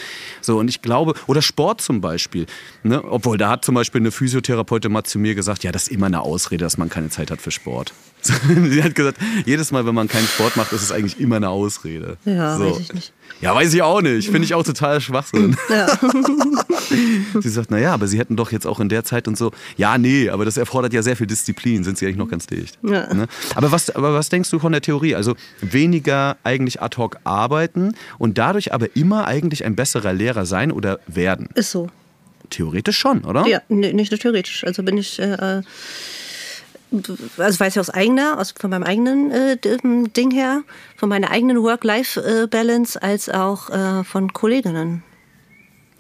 So, 0.42 0.60
und 0.60 0.68
ich 0.68 0.82
glaube, 0.82 1.16
oder 1.28 1.42
Sport 1.42 1.82
zum 1.82 2.00
Beispiel. 2.00 2.46
Ne? 2.84 3.04
Obwohl, 3.04 3.38
da 3.38 3.50
hat 3.50 3.66
zum 3.66 3.76
Beispiel 3.76 4.02
eine 4.02 4.12
Physiotherapeutin 4.12 4.92
mal 4.92 5.04
zu 5.04 5.18
mir 5.18 5.36
gesagt, 5.36 5.64
ja, 5.64 5.72
das 5.72 5.84
ist 5.84 5.92
immer 5.92 6.06
eine 6.06 6.22
Ausrede, 6.22 6.64
dass 6.64 6.78
man 6.78 6.90
keine 6.90 7.10
Zeit 7.10 7.32
hat 7.32 7.42
für 7.42 7.52
Sport. 7.52 7.94
Sie 8.22 8.84
hat 8.84 8.94
gesagt, 8.94 9.18
jedes 9.46 9.72
Mal, 9.72 9.86
wenn 9.86 9.96
man 9.96 10.08
keinen 10.08 10.28
Sport 10.28 10.56
macht, 10.56 10.74
ist 10.74 10.84
es 10.84 10.92
eigentlich 10.92 11.20
immer 11.20 11.38
eine 11.38 11.50
Ausrede. 11.50 12.18
Ja, 12.26 12.58
so. 12.58 12.66
weiß 12.66 12.80
ich 12.80 12.94
nicht. 12.94 13.14
Ja, 13.40 13.56
weiß 13.56 13.74
ich 13.74 13.82
auch 13.82 14.02
nicht. 14.02 14.30
Finde 14.30 14.46
ich 14.46 14.54
auch 14.54 14.64
total 14.64 15.02
Schwachsinn. 15.02 15.56
Ja. 15.70 15.88
Sie 17.42 17.50
sagt, 17.50 17.72
naja, 17.72 17.94
aber 17.94 18.08
Sie 18.08 18.20
hätten 18.20 18.36
doch 18.36 18.52
jetzt 18.52 18.68
auch 18.68 18.80
in 18.80 18.90
der 18.90 19.04
Zeit 19.04 19.28
und 19.28 19.38
so. 19.38 19.52
Ja, 19.78 19.98
nee, 19.98 20.30
aber 20.30 20.46
das 20.46 20.58
erfordert 20.58 20.94
ja 20.94 21.02
sehr 21.02 21.16
viel 21.16 21.28
Disziplin. 21.28 21.84
Sind 21.84 21.98
Sie 21.98 22.06
eigentlich 22.06 22.18
noch 22.18 22.30
ganz 22.30 22.48
dicht? 22.48 22.78
Ja. 22.84 23.14
Ne? 23.14 23.28
Aber, 23.56 23.72
was, 23.72 23.90
aber 23.90 24.14
was 24.14 24.30
denkst 24.30 24.50
du 24.50 24.60
von 24.60 24.72
der 24.72 24.82
Theorie? 24.82 25.16
Also 25.16 25.36
weniger 25.62 26.38
eigentlich 26.44 26.82
ad 26.82 26.98
hoc 26.98 27.18
arbeiten 27.24 27.96
und 28.18 28.38
dadurch 28.38 28.74
aber 28.74 28.96
immer 28.96 29.26
eigentlich 29.26 29.66
ein 29.66 29.76
besserer 29.76 30.14
Lehrer 30.14 30.46
sein 30.46 30.72
oder 30.72 31.00
werden? 31.08 31.50
Ist 31.56 31.72
so. 31.72 31.88
Theoretisch 32.50 32.98
schon, 32.98 33.24
oder? 33.24 33.48
Ja, 33.48 33.62
nee, 33.70 33.94
nicht 33.94 34.12
nur 34.12 34.20
theoretisch. 34.20 34.66
Also 34.66 34.84
bin 34.84 34.98
ich, 34.98 35.20
äh, 35.20 35.62
also 36.92 37.60
weiß 37.60 37.76
ich 37.76 37.80
aus 37.80 37.90
eigener, 37.90 38.38
aus, 38.38 38.54
von 38.58 38.70
meinem 38.70 38.84
eigenen 38.84 39.32
äh, 39.32 39.58
Ding 39.58 40.32
her, 40.32 40.64
von 40.98 41.10
meiner 41.10 41.32
eigenen 41.32 41.62
Work-Life-Balance 41.62 43.02
als 43.02 43.30
auch 43.30 43.70
äh, 43.70 44.04
von 44.04 44.34
Kolleginnen. 44.34 45.04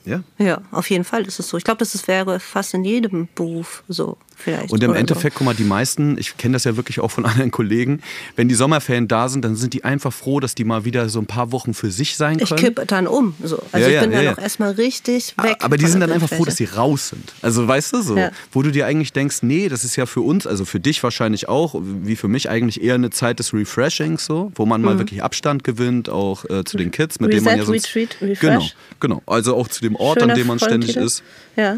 ja. 0.05 0.23
Ja, 0.37 0.61
auf 0.71 0.89
jeden 0.89 1.03
Fall 1.03 1.25
ist 1.25 1.39
es 1.39 1.49
so. 1.49 1.57
Ich 1.57 1.63
glaube, 1.63 1.79
das 1.79 2.07
wäre 2.07 2.39
fast 2.39 2.73
in 2.73 2.83
jedem 2.83 3.29
Beruf 3.35 3.83
so 3.87 4.17
vielleicht. 4.43 4.71
Und 4.71 4.83
im 4.83 4.93
Endeffekt, 4.93 5.35
guck 5.35 5.45
mal, 5.45 5.55
die 5.55 5.63
meisten, 5.63 6.17
ich 6.17 6.37
kenne 6.37 6.53
das 6.53 6.63
ja 6.63 6.75
wirklich 6.77 6.99
auch 6.99 7.11
von 7.11 7.25
anderen 7.31 7.51
Kollegen, 7.51 8.01
wenn 8.35 8.47
die 8.49 8.55
Sommerferien 8.55 9.07
da 9.07 9.29
sind, 9.29 9.43
dann 9.45 9.55
sind 9.55 9.73
die 9.73 9.83
einfach 9.83 10.11
froh, 10.13 10.39
dass 10.39 10.55
die 10.55 10.63
mal 10.63 10.85
wieder 10.85 11.09
so 11.09 11.19
ein 11.19 11.25
paar 11.27 11.51
Wochen 11.51 11.73
für 11.73 11.91
sich 11.91 12.17
sein 12.17 12.39
So. 12.39 12.43
Ich 12.43 12.49
können. 12.49 12.61
kippe 12.61 12.85
dann 12.85 13.07
um. 13.07 13.35
So. 13.43 13.61
Also 13.71 13.89
Ja, 13.89 13.95
ich 13.95 14.01
bin 14.01 14.11
ja, 14.11 14.17
dann 14.17 14.25
ja. 14.25 14.33
auch 14.33 14.37
erstmal 14.37 14.71
richtig 14.71 15.35
weg. 15.41 15.57
Aber 15.61 15.77
die 15.77 15.87
sind 15.87 16.01
dann 16.01 16.11
einfach 16.11 16.29
froh, 16.29 16.45
dass 16.45 16.57
sie 16.57 16.65
raus 16.65 17.09
sind. 17.09 17.33
Also 17.41 17.67
weißt 17.67 17.93
du 17.93 18.01
so, 18.01 18.17
wo 18.51 18.61
du 18.61 18.71
dir 18.71 18.85
eigentlich 18.85 19.13
denkst, 19.13 19.37
nee, 19.43 19.69
das 19.69 19.83
ist 19.83 19.95
ja 19.95 20.05
für 20.05 20.21
uns, 20.21 20.45
also 20.47 20.65
für 20.65 20.79
dich 20.79 21.01
wahrscheinlich 21.03 21.47
auch, 21.49 21.75
wie 21.81 22.15
für 22.15 22.27
mich 22.27 22.49
eigentlich 22.49 22.81
eher 22.83 22.95
eine 22.95 23.09
Zeit 23.09 23.39
des 23.39 23.53
Refreshings 23.53 24.25
so, 24.25 24.51
wo 24.55 24.65
man 24.65 24.81
mal 24.81 24.97
wirklich 24.97 25.23
Abstand 25.23 25.63
gewinnt, 25.63 26.09
auch 26.09 26.45
äh, 26.49 26.63
zu 26.63 26.77
den 26.77 26.91
Kids, 26.91 27.19
mit 27.19 27.31
denen 27.33 27.43
man 27.45 27.57
ja 27.57 27.61
Mhm. 27.61 27.67
Sonst 27.67 27.95
Retreat, 27.95 28.15
Refresh. 28.21 28.39
genau, 28.39 28.65
genau, 28.99 29.21
also 29.27 29.55
auch 29.55 29.67
zu 29.67 29.81
dem 29.81 29.95
Ort, 29.95 30.19
Schöner 30.19 30.33
an 30.33 30.37
dem 30.39 30.47
man 30.47 30.59
ständig 30.59 30.95
ist. 30.97 31.21
Ja. 31.55 31.77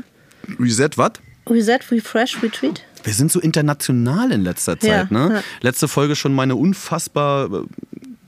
Reset, 0.60 0.90
was? 0.96 1.12
Reset, 1.50 1.80
Refresh, 1.92 2.42
Retreat. 2.42 2.84
Wir 3.04 3.14
sind 3.14 3.32
so 3.32 3.40
international 3.40 4.32
in 4.32 4.44
letzter 4.44 4.80
Zeit, 4.80 5.10
Ja, 5.12 5.28
ne? 5.28 5.36
ja. 5.36 5.44
Letzte 5.62 5.88
Folge 5.88 6.16
schon 6.16 6.34
meine 6.34 6.56
unfassbar 6.56 7.46
äh, 7.54 7.64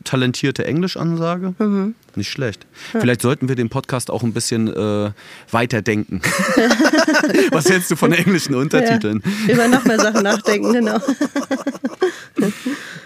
talentierte 0.03 0.65
Englischansage. 0.65 1.53
Mhm. 1.57 1.95
Nicht 2.15 2.29
schlecht. 2.29 2.65
Vielleicht 2.91 3.21
sollten 3.21 3.47
wir 3.49 3.55
den 3.55 3.69
Podcast 3.69 4.11
auch 4.11 4.21
ein 4.23 4.33
bisschen 4.33 4.67
äh, 4.73 5.11
weiterdenken. 5.51 6.21
Was 7.51 7.69
hältst 7.69 7.89
du 7.91 7.95
von 7.95 8.11
englischen 8.13 8.53
Untertiteln? 8.55 9.23
Ja. 9.47 9.53
Über 9.53 9.67
noch 9.67 9.83
mehr 9.85 9.99
Sachen 9.99 10.23
nachdenken, 10.23 10.73
genau. 10.73 10.99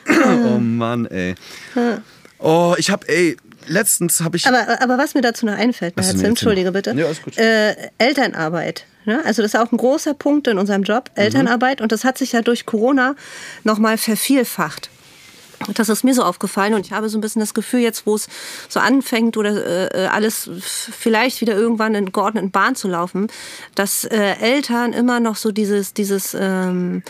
Oh 0.08 0.58
Mann, 0.60 1.06
ey. 1.06 1.36
Oh, 2.40 2.76
ich 2.78 2.90
hab, 2.92 3.08
ey, 3.10 3.38
letztens 3.70 4.22
habe 4.22 4.36
ich. 4.38 4.46
Aber, 4.48 4.82
aber 4.82 4.98
was 4.98 5.14
mir 5.14 5.22
dazu 5.22 5.46
noch 5.46 5.54
einfällt, 5.58 5.94
Herr 5.98 6.24
entschuldige 6.26 6.72
bitte. 6.72 6.92
Ja, 6.92 7.08
ist 7.10 7.24
gut. 7.24 7.38
Äh, 7.38 7.76
Elternarbeit. 7.98 8.86
Ne? 9.06 9.22
Also 9.26 9.42
das 9.42 9.54
ist 9.54 9.60
auch 9.60 9.72
ein 9.72 9.78
großer 9.78 10.14
Punkt 10.14 10.48
in 10.48 10.58
unserem 10.58 10.84
Job, 10.84 11.10
Mhm. 11.16 11.22
Elternarbeit. 11.24 11.82
Und 11.82 11.92
das 11.92 12.04
hat 12.04 12.18
sich 12.18 12.34
ja 12.34 12.42
durch 12.42 12.66
Corona 12.66 13.16
nochmal 13.64 13.98
vervielfacht. 13.98 14.90
Das 15.76 15.90
ist 15.90 16.04
mir 16.04 16.14
so 16.14 16.24
aufgefallen 16.24 16.74
und 16.74 16.86
ich 16.86 16.92
habe 16.92 17.10
so 17.10 17.18
ein 17.18 17.22
bisschen 17.22 17.40
das 17.42 17.54
Gefühl, 17.54 17.82
jetzt 17.82 18.06
wo 18.06 18.16
es 18.16 18.28
so 18.68 18.80
anfängt 18.80 19.38
oder 19.38 19.94
äh, 19.96 20.08
alles 20.08 20.48
f- 20.48 20.90
vielleicht 20.98 21.42
wieder 21.42 21.56
irgendwann 21.56 21.96
in 21.96 22.12
geordneten 22.12 22.52
Bahn 22.52 22.76
zu 22.76 22.88
laufen, 22.88 23.28
dass 23.76 24.04
äh, 24.06 24.36
Eltern 24.40 24.94
immer 24.94 25.20
noch 25.20 25.36
so 25.36 25.52
dieses, 25.52 25.94
dieses 25.94 26.36
ähm, 26.40 27.04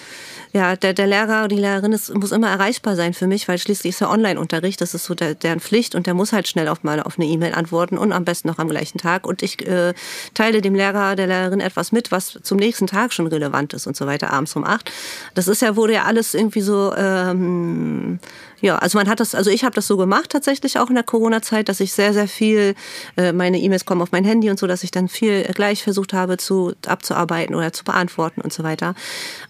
ja, 0.52 0.76
der, 0.76 0.94
der 0.94 1.06
Lehrer 1.06 1.42
oder 1.42 1.50
die 1.50 1.62
Lehrerin 1.62 1.94
ist, 1.94 2.12
muss 2.16 2.32
immer 2.32 2.50
erreichbar 2.50 2.96
sein 2.96 3.14
für 3.14 3.28
mich, 3.28 3.48
weil 3.48 3.60
schließlich 3.60 3.92
ist 3.94 4.02
ja 4.02 4.10
Online-Unterricht, 4.10 4.82
das 4.82 4.96
ist 4.96 5.06
so 5.06 5.14
der, 5.14 5.36
deren 5.36 5.60
Pflicht 5.60 5.94
und 5.94 6.08
der 6.08 6.16
muss 6.16 6.34
halt 6.34 6.48
schnell 6.48 6.68
auf 6.70 6.82
mal 6.84 7.00
auf 7.04 7.20
eine 7.20 7.28
E-Mail 7.28 7.54
antworten 7.54 8.00
und 8.00 8.12
am 8.12 8.26
besten 8.26 8.48
noch 8.48 8.58
am 8.58 8.68
gleichen 8.68 8.98
Tag. 8.98 9.28
Und 9.28 9.44
ich 9.44 9.68
äh, 9.68 9.94
teile 10.34 10.62
dem 10.62 10.74
Lehrer, 10.74 11.16
der 11.16 11.28
Lehrerin 11.28 11.60
etwas 11.60 11.92
mit, 11.92 12.12
was 12.12 12.40
zum 12.42 12.58
nächsten 12.58 12.88
Tag 12.88 13.14
schon 13.14 13.28
relevant 13.28 13.74
ist 13.74 13.86
und 13.86 13.96
so 13.96 14.08
weiter, 14.08 14.34
abends 14.34 14.56
um 14.56 14.63
acht. 14.63 14.92
Das 15.36 15.48
ist 15.48 15.62
ja, 15.62 15.75
wurde 15.75 15.94
ja 15.94 16.06
alles 16.06 16.34
irgendwie 16.34 16.62
so, 16.62 16.96
ähm, 16.98 18.20
ja, 18.62 18.78
also 18.78 18.98
man 18.98 19.08
hat 19.08 19.20
das, 19.20 19.36
also 19.36 19.50
ich 19.50 19.63
habe 19.63 19.75
das 19.75 19.88
so 19.88 19.98
gemacht 19.98 20.30
tatsächlich 20.30 20.80
auch 20.80 20.89
in 20.89 20.96
der 20.96 21.04
Corona-Zeit, 21.04 21.70
dass 21.70 21.80
ich 21.80 21.94
sehr, 21.94 22.13
sehr 22.13 22.28
viel, 22.28 22.75
äh, 23.18 23.32
meine 23.32 23.60
E-Mails 23.60 23.86
kommen 23.86 24.01
auf 24.01 24.12
mein 24.12 24.25
Handy 24.25 24.50
und 24.50 24.60
so, 24.60 24.68
dass 24.68 24.84
ich 24.84 24.92
dann 24.92 25.08
viel 25.08 25.44
gleich 25.54 25.84
versucht 25.84 26.13
habe 26.13 26.38
zu 26.38 26.74
abzuarbeiten 26.86 27.56
oder 27.56 27.72
zu 27.74 27.84
beantworten 27.84 28.42
und 28.42 28.51
so 28.51 28.63
weiter. 28.63 28.96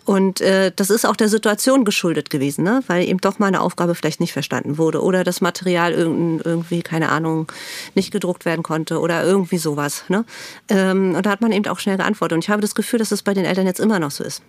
Und 0.06 0.42
äh, 0.42 0.72
das 0.75 0.89
ist 0.89 1.06
auch 1.06 1.16
der 1.16 1.30
Situation 1.30 1.86
geschuldet 1.86 2.30
gewesen, 2.30 2.63
ne? 2.63 2.84
weil 2.88 3.08
eben 3.08 3.20
doch 3.20 3.39
mal 3.39 3.48
eine 3.48 3.62
Aufgabe 3.62 3.96
vielleicht 3.96 4.20
nicht 4.20 4.34
verstanden 4.34 4.78
wurde 4.78 5.04
oder 5.04 5.24
das 5.24 5.42
Material 5.42 5.94
irgend, 5.94 6.46
irgendwie, 6.46 6.82
keine 6.82 7.10
Ahnung, 7.10 7.51
nicht 7.96 8.12
gedruckt 8.12 8.46
werden 8.46 8.63
konnte 8.63 9.00
oder 9.00 9.24
irgendwie 9.24 9.58
sowas. 9.58 10.04
Ne? 10.08 10.25
Ähm, 10.68 11.16
und 11.16 11.25
da 11.25 11.30
hat 11.30 11.42
man 11.42 11.51
eben 11.51 11.68
auch 11.68 11.80
schnell 11.80 11.98
geantwortet. 11.98 12.36
Und 12.36 12.44
ich 12.44 12.50
habe 12.50 12.62
das 12.62 12.75
Gefühl, 12.75 13.00
dass 13.00 13.12
es 13.12 13.24
bei 13.24 13.34
den 13.34 13.46
Eltern 13.46 13.66
jetzt 13.66 13.80
immer 13.80 14.00
noch 14.00 14.12
so 14.12 14.24
ist. 14.24 14.42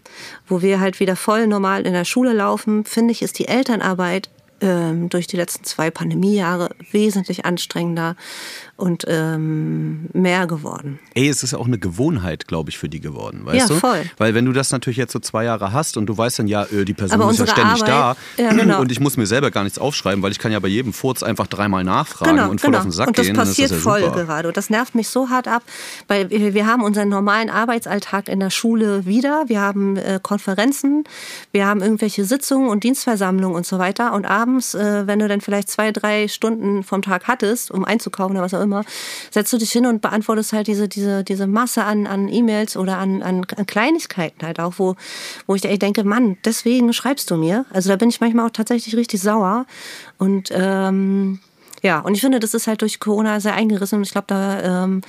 Wo 0.47 0.63
wir 0.63 0.81
halt 0.81 1.01
wieder 1.01 1.17
voll 1.17 1.47
normal 1.47 1.87
in 1.87 1.93
der 1.93 2.05
Schule 2.05 2.33
laufen, 2.33 2.85
finde 2.85 3.13
ich, 3.13 3.23
ist 3.23 3.39
die 3.39 3.49
Elternarbeit 3.49 4.31
durch 4.61 5.27
die 5.27 5.37
letzten 5.37 5.65
zwei 5.65 5.91
Pandemiejahre 5.91 6.75
wesentlich 6.91 7.45
anstrengender 7.47 8.15
und 8.81 9.05
ähm, 9.09 10.07
mehr 10.13 10.47
geworden. 10.47 10.99
Ey, 11.15 11.29
es 11.29 11.43
ist 11.43 11.53
ja 11.53 11.59
auch 11.59 11.67
eine 11.67 11.79
Gewohnheit, 11.79 12.49
glaube 12.49 12.71
ich, 12.71 12.79
für 12.79 12.89
die 12.89 13.01
geworden, 13.01 13.43
weißt 13.45 13.69
Ja, 13.69 13.75
du? 13.75 13.81
voll. 13.81 14.03
Weil 14.17 14.35
wenn 14.35 14.45
du 14.47 14.53
das 14.53 14.71
natürlich 14.73 14.97
jetzt 14.97 15.13
so 15.13 15.19
zwei 15.19 15.45
Jahre 15.45 15.73
hast 15.73 15.97
und 15.97 16.07
du 16.07 16.17
weißt 16.17 16.39
dann, 16.41 16.49
ja, 16.49 16.65
äh, 16.65 16.85
die 16.85 16.95
Person 16.95 17.21
Aber 17.21 17.31
ist 17.31 17.39
ja 17.39 17.47
ständig 17.47 17.83
Arbeit- 17.85 18.17
da 18.37 18.43
Ja, 18.43 18.53
genau. 18.53 18.81
und 18.81 18.91
ich 18.93 19.01
muss 19.01 19.17
mir 19.17 19.27
selber 19.27 19.51
gar 19.51 19.65
nichts 19.65 19.79
aufschreiben, 19.79 20.23
weil 20.23 20.33
ich 20.33 20.39
kann 20.39 20.53
ja 20.53 20.59
bei 20.61 20.69
jedem 20.69 20.93
Furz 20.93 21.23
einfach 21.23 21.47
dreimal 21.47 21.85
nachfragen 21.85 22.49
und 22.49 22.61
voll 22.61 22.75
auf 22.75 22.83
den 22.83 22.91
Sack 22.93 23.07
Genau, 23.09 23.11
und 23.11 23.19
das 23.19 23.27
gehen. 23.27 23.37
passiert 23.37 23.71
ist 23.71 23.77
das 23.79 23.85
ja 23.85 23.91
voll 23.91 24.01
super. 24.03 24.25
gerade. 24.25 24.49
Und 24.49 24.57
das 24.57 24.71
nervt 24.71 24.95
mich 24.95 25.09
so 25.09 25.29
hart 25.31 25.47
ab, 25.49 25.63
weil 26.09 26.31
wir 26.31 26.55
wir 26.55 26.67
haben 26.67 26.83
unseren 26.83 27.09
normalen 27.09 27.51
Arbeitsalltag 27.51 28.29
in 28.29 28.41
der 28.41 28.51
Schule 28.51 29.07
wieder. 29.07 29.45
Wir 29.47 29.61
haben 29.61 29.97
äh, 29.97 30.19
Konferenzen, 30.23 31.05
wir 31.53 31.67
haben 31.67 31.81
irgendwelche 31.83 32.25
Sitzungen 32.25 32.69
und 32.69 32.83
Dienstversammlungen 32.85 33.57
und 33.57 33.67
so 33.67 33.79
weiter. 33.79 34.13
Und 34.15 34.25
abends, 34.27 34.75
äh, 34.75 35.07
wenn 35.07 35.19
du 35.19 35.29
dann 35.29 35.41
vielleicht 35.41 35.71
zwei, 35.71 35.93
drei 35.93 36.29
Stunden 36.29 36.83
vom 36.83 37.03
Tag 37.03 37.29
hattest, 37.29 37.71
um 37.71 37.85
einzukaufen 37.85 38.37
oder 38.37 38.45
was 38.45 38.55
auch 38.55 38.63
immer, 38.63 38.70
setzt 39.31 39.53
du 39.53 39.59
dich 39.59 39.71
hin 39.71 39.87
und 39.87 40.03
beantwortest 40.03 40.53
halt 40.53 40.67
diese, 40.67 40.89
diese, 40.89 41.25
diese 41.25 41.47
Masse 41.47 41.85
an, 41.85 42.07
an 42.07 42.29
E-Mails 42.29 42.77
oder 42.77 42.99
an, 42.99 43.23
an, 43.23 43.47
an 43.57 43.67
Kleinigkeiten 43.67 44.47
halt 44.47 44.61
auch, 44.61 44.75
wo, 44.79 44.97
wo 45.47 45.55
ich 45.55 45.63
denke, 45.63 46.05
Mann, 46.05 46.37
deswegen 46.45 46.93
schreibst 46.93 47.31
du 47.31 47.37
mir. 47.37 47.65
Also 47.71 47.89
da 47.89 47.97
bin 47.97 48.09
ich 48.09 48.21
manchmal 48.21 48.47
auch 48.47 48.53
tatsächlich 48.53 48.97
richtig 48.97 49.21
sauer. 49.21 49.67
Und 50.19 50.51
ähm, 50.53 51.41
ja, 51.83 52.01
und 52.01 52.15
ich 52.15 52.21
finde, 52.21 52.41
das 52.41 52.55
ist 52.55 52.67
halt 52.67 52.83
durch 52.83 53.01
Corona 53.01 53.41
sehr 53.41 53.55
eingerissen 53.55 53.99
und 53.99 54.03
ich 54.03 54.13
glaube, 54.13 54.27
da 54.29 54.85
ähm, 54.85 55.01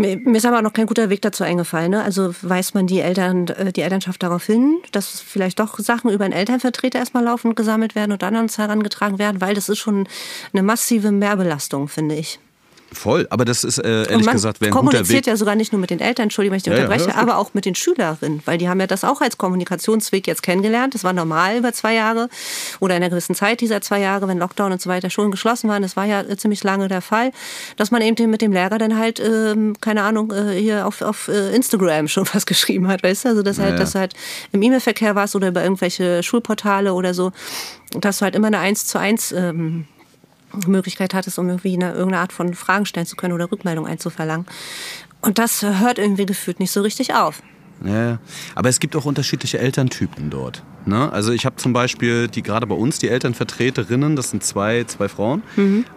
Mir 0.00 0.36
ist 0.36 0.46
aber 0.46 0.62
noch 0.62 0.72
kein 0.72 0.86
guter 0.86 1.10
Weg 1.10 1.20
dazu 1.20 1.44
eingefallen. 1.44 1.90
Ne? 1.90 2.02
Also 2.02 2.34
weist 2.40 2.74
man 2.74 2.86
die 2.86 3.00
Eltern, 3.00 3.48
äh, 3.48 3.70
die 3.70 3.82
Elternschaft 3.82 4.22
darauf 4.22 4.46
hin, 4.46 4.78
dass 4.92 5.20
vielleicht 5.20 5.60
doch 5.60 5.78
Sachen 5.78 6.10
über 6.10 6.24
einen 6.24 6.32
Elternvertreter 6.32 6.98
erstmal 6.98 7.24
laufend 7.24 7.54
gesammelt 7.54 7.94
werden 7.94 8.12
und 8.12 8.22
dann 8.22 8.34
an 8.34 8.44
uns 8.44 8.56
herangetragen 8.56 9.18
werden, 9.18 9.42
weil 9.42 9.54
das 9.54 9.68
ist 9.68 9.78
schon 9.78 10.08
eine 10.54 10.62
massive 10.62 11.10
Mehrbelastung, 11.10 11.88
finde 11.88 12.14
ich. 12.14 12.40
Voll, 12.92 13.26
aber 13.30 13.44
das 13.44 13.62
ist 13.62 13.78
äh, 13.78 14.04
ehrlich 14.10 14.26
man 14.26 14.34
gesagt 14.34 14.60
wäre 14.60 14.70
ein 14.70 14.72
guter 14.72 14.86
kommuniziert 14.90 15.26
Weg. 15.26 15.30
ja 15.30 15.36
sogar 15.36 15.54
nicht 15.54 15.72
nur 15.72 15.80
mit 15.80 15.90
den 15.90 16.00
Eltern, 16.00 16.24
Entschuldigung, 16.24 16.52
wenn 16.52 16.56
ich 16.58 16.62
dich 16.64 16.72
Ja, 16.72 16.80
unterbreche, 16.80 17.10
ja, 17.10 17.14
aber 17.16 17.38
auch 17.38 17.54
mit 17.54 17.64
den 17.64 17.74
Schülerinnen, 17.76 18.42
weil 18.46 18.58
die 18.58 18.68
haben 18.68 18.80
ja 18.80 18.86
das 18.88 19.04
auch 19.04 19.20
als 19.20 19.38
Kommunikationsweg 19.38 20.26
jetzt 20.26 20.42
kennengelernt. 20.42 20.94
Das 20.94 21.04
war 21.04 21.12
normal 21.12 21.56
über 21.58 21.72
zwei 21.72 21.94
Jahre 21.94 22.28
oder 22.80 22.96
in 22.96 23.02
einer 23.02 23.10
gewissen 23.10 23.34
Zeit 23.34 23.60
dieser 23.60 23.80
zwei 23.80 24.00
Jahre, 24.00 24.26
wenn 24.28 24.38
Lockdown 24.38 24.72
und 24.72 24.80
so 24.82 24.90
weiter 24.90 25.08
Schulen 25.08 25.30
geschlossen 25.30 25.68
waren. 25.68 25.82
Das 25.82 25.96
war 25.96 26.04
ja 26.04 26.20
äh, 26.22 26.36
ziemlich 26.36 26.64
lange 26.64 26.88
der 26.88 27.00
Fall, 27.00 27.30
dass 27.76 27.90
man 27.90 28.02
eben 28.02 28.30
mit 28.30 28.42
dem 28.42 28.52
Lehrer 28.52 28.78
dann 28.78 28.98
halt, 28.98 29.20
ähm, 29.20 29.74
keine 29.80 30.02
Ahnung, 30.02 30.32
äh, 30.32 30.58
hier 30.60 30.86
auf, 30.86 31.00
auf 31.02 31.28
äh, 31.28 31.54
Instagram 31.54 32.08
schon 32.08 32.26
was 32.34 32.44
geschrieben 32.44 32.88
hat, 32.88 33.02
weißt 33.02 33.24
du? 33.24 33.28
Also, 33.30 33.42
dass, 33.42 33.58
Ja, 33.58 33.64
halt, 33.64 33.74
ja. 33.74 33.78
dass 33.80 33.92
du 33.92 33.98
halt 34.00 34.14
im 34.52 34.62
E-Mail-Verkehr 34.62 35.14
warst 35.14 35.36
oder 35.36 35.48
über 35.48 35.62
irgendwelche 35.62 36.22
Schulportale 36.22 36.92
oder 36.92 37.14
so, 37.14 37.30
dass 38.00 38.18
du 38.18 38.24
halt 38.24 38.34
immer 38.34 38.48
eine 38.48 38.58
1 38.58 38.86
zu 38.86 38.98
1 38.98 39.32
ähm, 39.32 39.86
Möglichkeit 40.66 41.14
hattest, 41.14 41.38
um 41.38 41.48
irgendwie 41.48 41.74
eine, 41.74 41.92
irgendeine 41.92 42.18
Art 42.18 42.32
von 42.32 42.54
Fragen 42.54 42.86
stellen 42.86 43.06
zu 43.06 43.16
können 43.16 43.34
oder 43.34 43.50
Rückmeldung 43.50 43.86
einzuverlangen. 43.86 44.46
Und 45.20 45.38
das 45.38 45.62
hört 45.62 45.98
irgendwie 45.98 46.26
gefühlt 46.26 46.60
nicht 46.60 46.70
so 46.70 46.82
richtig 46.82 47.14
auf. 47.14 47.42
Ja, 47.84 48.18
aber 48.54 48.68
es 48.68 48.78
gibt 48.78 48.94
auch 48.94 49.06
unterschiedliche 49.06 49.58
Elterntypen 49.58 50.28
dort. 50.30 50.62
Ne? 50.84 51.10
Also 51.12 51.32
ich 51.32 51.46
habe 51.46 51.56
zum 51.56 51.72
Beispiel 51.72 52.28
die 52.28 52.42
gerade 52.42 52.66
bei 52.66 52.74
uns 52.74 52.98
die 52.98 53.08
Elternvertreterinnen, 53.08 54.16
das 54.16 54.30
sind 54.30 54.44
zwei, 54.44 54.84
zwei 54.84 55.08
Frauen, 55.08 55.42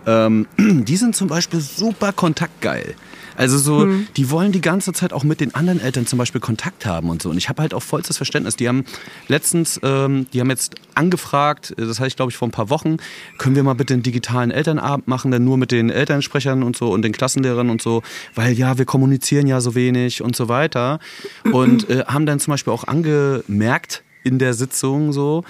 ähm, 0.05 0.47
die 0.57 0.95
sind 0.95 1.15
zum 1.15 1.27
Beispiel 1.27 1.59
super 1.59 2.13
kontaktgeil. 2.13 2.95
Also 3.35 3.57
so, 3.57 3.87
die 4.15 4.29
wollen 4.29 4.51
die 4.51 4.61
ganze 4.61 4.93
Zeit 4.93 5.13
auch 5.13 5.23
mit 5.23 5.39
den 5.39 5.55
anderen 5.55 5.79
Eltern 5.79 6.05
zum 6.05 6.19
Beispiel 6.19 6.41
Kontakt 6.41 6.85
haben 6.85 7.09
und 7.09 7.21
so. 7.21 7.29
Und 7.29 7.37
ich 7.37 7.49
habe 7.49 7.61
halt 7.61 7.73
auch 7.73 7.81
vollstes 7.81 8.17
Verständnis. 8.17 8.55
Die 8.55 8.67
haben 8.67 8.85
letztens, 9.27 9.79
ähm, 9.83 10.27
die 10.33 10.39
haben 10.39 10.49
jetzt 10.49 10.75
angefragt, 10.95 11.71
äh, 11.77 11.85
das 11.85 11.99
hatte 11.99 12.07
ich 12.07 12.15
glaube 12.15 12.31
ich 12.31 12.37
vor 12.37 12.47
ein 12.47 12.51
paar 12.51 12.69
Wochen, 12.69 12.97
können 13.37 13.55
wir 13.55 13.63
mal 13.63 13.73
bitte 13.73 13.93
einen 13.93 14.03
digitalen 14.03 14.51
Elternabend 14.51 15.07
machen, 15.07 15.31
dann 15.31 15.43
nur 15.43 15.57
mit 15.57 15.71
den 15.71 15.89
Elternsprechern 15.89 16.63
und 16.63 16.75
so 16.75 16.91
und 16.91 17.01
den 17.01 17.11
Klassenlehrern 17.11 17.69
und 17.69 17.81
so, 17.81 18.03
weil 18.35 18.53
ja, 18.53 18.77
wir 18.77 18.85
kommunizieren 18.85 19.47
ja 19.47 19.61
so 19.61 19.75
wenig 19.75 20.21
und 20.21 20.35
so 20.35 20.47
weiter. 20.49 20.99
Und 21.51 21.89
äh, 21.89 22.03
haben 22.05 22.25
dann 22.25 22.39
zum 22.39 22.51
Beispiel 22.51 22.73
auch 22.73 22.85
angemerkt 22.85 24.03
in 24.23 24.39
der 24.39 24.53
Sitzung 24.53 25.11
so, 25.11 25.43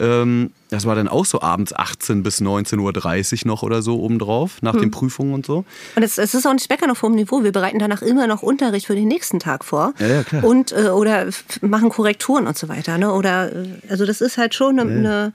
ähm, 0.00 0.50
das 0.70 0.84
war 0.84 0.94
dann 0.94 1.08
auch 1.08 1.24
so 1.24 1.40
abends 1.40 1.72
18 1.72 2.22
bis 2.22 2.40
19.30 2.40 3.44
Uhr 3.44 3.48
noch 3.48 3.62
oder 3.62 3.82
so 3.82 4.00
obendrauf, 4.00 4.62
nach 4.62 4.74
den 4.74 4.90
Prüfungen 4.90 5.32
und 5.32 5.46
so. 5.46 5.64
Und 5.94 6.02
es, 6.02 6.18
es 6.18 6.34
ist 6.34 6.46
auch 6.46 6.52
nicht 6.52 6.68
meckern 6.68 6.90
auf 6.90 7.02
hohem 7.02 7.14
Niveau. 7.14 7.44
Wir 7.44 7.52
bereiten 7.52 7.78
danach 7.78 8.02
immer 8.02 8.26
noch 8.26 8.42
Unterricht 8.42 8.86
für 8.86 8.96
den 8.96 9.08
nächsten 9.08 9.38
Tag 9.38 9.64
vor. 9.64 9.94
Ja, 9.98 10.06
ja, 10.06 10.22
klar. 10.24 10.44
Und, 10.44 10.72
äh, 10.72 10.88
oder 10.88 11.26
machen 11.60 11.88
Korrekturen 11.90 12.46
und 12.46 12.58
so 12.58 12.68
weiter. 12.68 12.98
Ne? 12.98 13.12
Oder, 13.12 13.52
äh, 13.52 13.66
also 13.88 14.06
das 14.06 14.20
ist 14.20 14.38
halt 14.38 14.54
schon 14.54 14.80
eine, 14.80 14.90
eine 14.90 15.32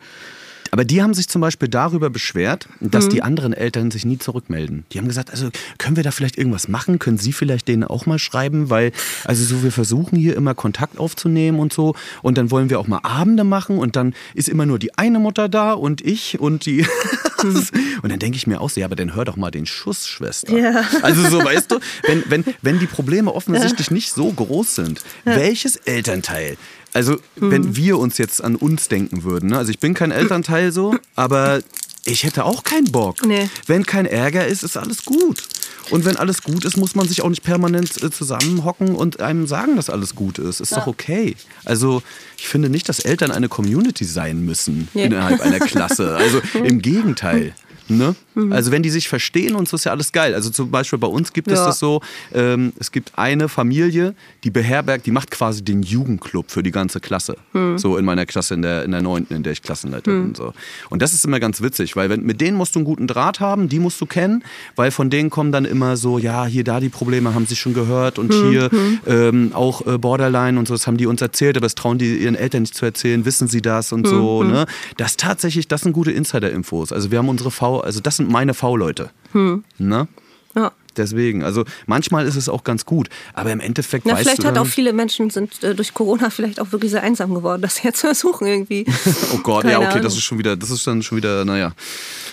Aber 0.71 0.85
die 0.85 1.01
haben 1.01 1.13
sich 1.13 1.27
zum 1.27 1.41
Beispiel 1.41 1.67
darüber 1.67 2.09
beschwert, 2.09 2.67
dass 2.79 3.05
Mhm. 3.05 3.09
die 3.09 3.21
anderen 3.23 3.53
Eltern 3.53 3.91
sich 3.91 4.05
nie 4.05 4.17
zurückmelden. 4.17 4.85
Die 4.91 4.97
haben 4.99 5.07
gesagt, 5.07 5.29
also 5.31 5.49
können 5.77 5.97
wir 5.97 6.03
da 6.03 6.11
vielleicht 6.11 6.37
irgendwas 6.37 6.67
machen? 6.69 6.97
Können 6.97 7.17
Sie 7.17 7.33
vielleicht 7.33 7.67
denen 7.67 7.83
auch 7.83 8.05
mal 8.05 8.19
schreiben? 8.19 8.69
Weil, 8.69 8.93
also 9.25 9.43
so, 9.43 9.63
wir 9.63 9.71
versuchen 9.71 10.17
hier 10.17 10.35
immer 10.35 10.55
Kontakt 10.55 10.97
aufzunehmen 10.97 11.59
und 11.59 11.73
so. 11.73 11.93
Und 12.21 12.37
dann 12.37 12.51
wollen 12.51 12.69
wir 12.69 12.79
auch 12.79 12.87
mal 12.87 12.99
Abende 13.03 13.43
machen 13.43 13.77
und 13.77 13.95
dann 13.97 14.13
ist 14.33 14.47
immer 14.49 14.65
nur 14.65 14.79
die 14.79 14.97
eine 14.97 15.19
Mutter 15.19 15.49
da 15.49 15.73
und 15.73 16.01
ich 16.01 16.39
und 16.39 16.65
die. 16.65 16.85
und 17.43 18.09
dann 18.11 18.19
denke 18.19 18.37
ich 18.37 18.47
mir 18.47 18.61
auch 18.61 18.69
so, 18.69 18.79
ja, 18.79 18.85
aber 18.85 18.95
dann 18.95 19.13
hör 19.13 19.25
doch 19.25 19.35
mal 19.35 19.51
den 19.51 19.65
Schuss, 19.65 20.07
Schwester. 20.07 20.55
Ja. 20.57 20.83
Also 21.01 21.27
so, 21.29 21.43
weißt 21.43 21.71
du, 21.71 21.79
wenn, 22.03 22.23
wenn, 22.29 22.45
wenn 22.61 22.79
die 22.79 22.87
Probleme 22.87 23.33
offensichtlich 23.33 23.91
nicht 23.91 24.13
so 24.13 24.31
groß 24.31 24.75
sind, 24.75 25.01
welches 25.25 25.75
Elternteil? 25.75 26.55
Also, 26.93 27.13
Mhm. 27.37 27.51
wenn 27.51 27.75
wir 27.75 27.97
uns 27.99 28.17
jetzt 28.17 28.43
an 28.43 28.55
uns 28.55 28.87
denken 28.87 29.23
würden, 29.23 29.49
ne? 29.51 29.57
also 29.57 29.71
ich 29.71 29.79
bin 29.79 29.93
kein 29.93 30.11
Elternteil 30.11 30.71
so, 30.71 30.95
aber 31.15 31.61
ich 32.05 32.23
hätte 32.23 32.45
auch 32.45 32.63
keinen 32.63 32.91
Bock. 32.91 33.25
Nee. 33.25 33.47
Wenn 33.67 33.85
kein 33.85 34.05
Ärger 34.07 34.47
ist, 34.47 34.63
ist 34.63 34.75
alles 34.75 35.05
gut. 35.05 35.43
Und 35.91 36.05
wenn 36.05 36.15
alles 36.17 36.41
gut 36.41 36.63
ist, 36.65 36.77
muss 36.77 36.95
man 36.95 37.07
sich 37.07 37.21
auch 37.21 37.29
nicht 37.29 37.43
permanent 37.43 38.01
äh, 38.01 38.09
zusammenhocken 38.11 38.95
und 38.95 39.19
einem 39.19 39.45
sagen, 39.45 39.75
dass 39.75 39.89
alles 39.89 40.15
gut 40.15 40.37
ist. 40.39 40.59
Ist 40.61 40.71
doch 40.75 40.87
okay. 40.87 41.35
Also 41.65 42.01
ich 42.37 42.47
finde 42.47 42.69
nicht, 42.69 42.87
dass 42.89 42.99
Eltern 42.99 43.31
eine 43.31 43.49
Community 43.49 44.05
sein 44.05 44.43
müssen 44.45 44.87
Nee. 44.93 45.05
innerhalb 45.05 45.41
einer 45.41 45.59
Klasse. 45.59 46.15
Also 46.15 46.41
im 46.63 46.81
Gegenteil. 46.81 47.53
Ne? 47.87 48.15
Also 48.51 48.71
wenn 48.71 48.81
die 48.83 48.89
sich 48.89 49.09
verstehen 49.09 49.55
und 49.55 49.67
so 49.67 49.75
ist 49.75 49.83
ja 49.83 49.91
alles 49.91 50.11
geil. 50.11 50.33
Also 50.33 50.49
zum 50.49 50.71
Beispiel 50.71 50.97
bei 50.99 51.07
uns 51.07 51.33
gibt 51.33 51.49
es 51.49 51.59
Ja. 51.59 51.65
das 51.65 51.79
so, 51.79 52.01
ähm, 52.33 52.71
es 52.79 52.91
gibt 52.91 53.11
eine 53.17 53.49
Familie, 53.49 54.15
die 54.43 54.49
beherbergt, 54.51 55.05
die 55.05 55.11
macht 55.11 55.31
quasi 55.31 55.63
den 55.63 55.83
Jugendclub 55.83 56.49
für 56.49 56.63
die 56.63 56.71
ganze 56.71 56.99
Klasse. 57.01 57.35
So 57.75 57.97
in 57.97 58.05
meiner 58.05 58.25
Klasse, 58.25 58.53
in 58.53 58.61
der, 58.61 58.85
in 58.85 58.91
der 58.91 59.01
neunten, 59.01 59.33
in 59.35 59.43
der 59.43 59.51
ich 59.53 59.61
Klassenleiter 59.61 60.11
bin. 60.11 60.23
und 60.29 60.37
So. 60.37 60.53
Und 60.89 61.01
das 61.01 61.13
ist 61.13 61.25
immer 61.25 61.39
ganz 61.39 61.61
witzig, 61.61 61.95
weil 61.95 62.09
wenn, 62.09 62.23
mit 62.23 62.39
denen 62.39 62.55
musst 62.57 62.75
du 62.75 62.79
einen 62.79 62.85
guten 62.85 63.07
Draht 63.07 63.39
haben, 63.39 63.67
die 63.67 63.79
musst 63.79 63.99
du 63.99 64.05
kennen, 64.05 64.43
weil 64.75 64.91
von 64.91 65.09
denen 65.09 65.29
kommen 65.29 65.51
dann 65.51 65.65
immer 65.65 65.97
so, 65.97 66.17
ja, 66.17 66.45
hier, 66.45 66.63
da 66.63 66.79
die 66.79 66.89
Probleme 66.89 67.33
haben 67.35 67.45
sie 67.45 67.55
schon 67.55 67.73
gehört 67.73 68.17
und 68.19 68.31
hier 68.33 68.69
ähm, 69.05 69.51
auch 69.53 69.85
äh, 69.85 69.97
Borderline 69.97 70.57
und 70.57 70.67
so, 70.67 70.73
das 70.73 70.87
haben 70.87 70.97
die 70.97 71.05
uns 71.07 71.21
erzählt, 71.21 71.57
aber 71.57 71.65
das 71.65 71.75
trauen 71.75 71.97
die 71.97 72.15
ihren 72.17 72.35
Eltern 72.35 72.61
nicht 72.61 72.75
zu 72.75 72.85
erzählen, 72.85 73.25
wissen 73.25 73.47
sie 73.47 73.61
das 73.61 73.91
und 73.91 74.07
so. 74.07 74.43
Ne? 74.43 74.65
Das 74.97 75.17
tatsächlich, 75.17 75.67
das 75.67 75.81
sind 75.81 75.93
gute 75.93 76.11
Insider-Infos. 76.11 76.91
Also 76.91 77.11
wir 77.11 77.17
haben 77.17 77.29
unsere 77.29 77.51
V, 77.51 77.70
also 77.79 77.99
das 78.01 78.17
sind 78.17 78.29
meine 78.29 78.53
V-Leute. 78.53 79.09
Ne? 79.33 80.07
ja. 80.55 80.71
Deswegen, 80.97 81.41
also 81.41 81.63
manchmal 81.87 82.27
ist 82.27 82.35
es 82.35 82.49
auch 82.49 82.65
ganz 82.65 82.85
gut, 82.85 83.07
aber 83.33 83.49
im 83.53 83.61
Endeffekt 83.61 84.05
Na, 84.05 84.11
weißt 84.11 84.23
vielleicht 84.23 84.43
du 84.43 84.47
hat 84.47 84.57
auch 84.57 84.67
viele 84.67 84.91
Menschen 84.91 85.29
sind 85.29 85.63
äh, 85.63 85.73
durch 85.73 85.93
Corona 85.93 86.29
vielleicht 86.29 86.59
auch 86.59 86.73
wirklich 86.73 86.91
sehr 86.91 87.01
einsam 87.01 87.33
geworden, 87.33 87.65
sie 87.69 87.83
jetzt 87.87 88.01
versuchen 88.01 88.45
irgendwie. 88.45 88.85
Oh 89.33 89.37
Gott, 89.37 89.61
Keine 89.61 89.71
ja, 89.71 89.79
okay, 89.79 89.87
das 89.87 89.95
Ahnung. 89.99 90.17
ist 90.17 90.23
schon 90.23 90.37
wieder, 90.39 90.57
das 90.57 90.69
ist 90.69 90.85
dann 90.85 91.01
schon 91.01 91.15
wieder, 91.17 91.45
naja, 91.45 91.71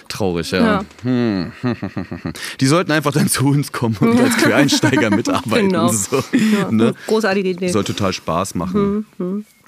traurig, 0.09 0.51
ja. 0.51 0.61
Ja. 0.61 0.85
Hm. 1.05 1.53
Die 2.61 2.67
sollten 2.67 2.91
einfach 2.91 3.13
dann 3.13 3.29
zu 3.29 3.47
uns 3.47 3.71
kommen 3.71 3.97
und 4.01 4.21
als 4.21 4.37
Quereinsteiger 4.39 5.11
mitarbeiten. 5.11 5.69
Genau. 5.69 5.93
So, 5.93 6.25
Ja, 6.33 6.73
ne? 6.73 6.95
Großartige 7.07 7.51
Idee. 7.51 7.69
Soll 7.69 7.85
total 7.85 8.13
Spaß 8.13 8.57
machen. 8.57 9.07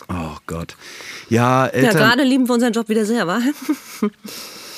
Oh 0.09 0.37
Gott. 0.49 0.75
Ja, 1.29 1.67
Ja, 1.67 1.69
Eltern. 1.69 1.97
gerade 1.97 2.25
lieben 2.25 2.49
wir 2.49 2.55
unseren 2.55 2.73
Job 2.73 2.89
wieder 2.89 3.05
sehr, 3.05 3.25
wa? 3.29 3.39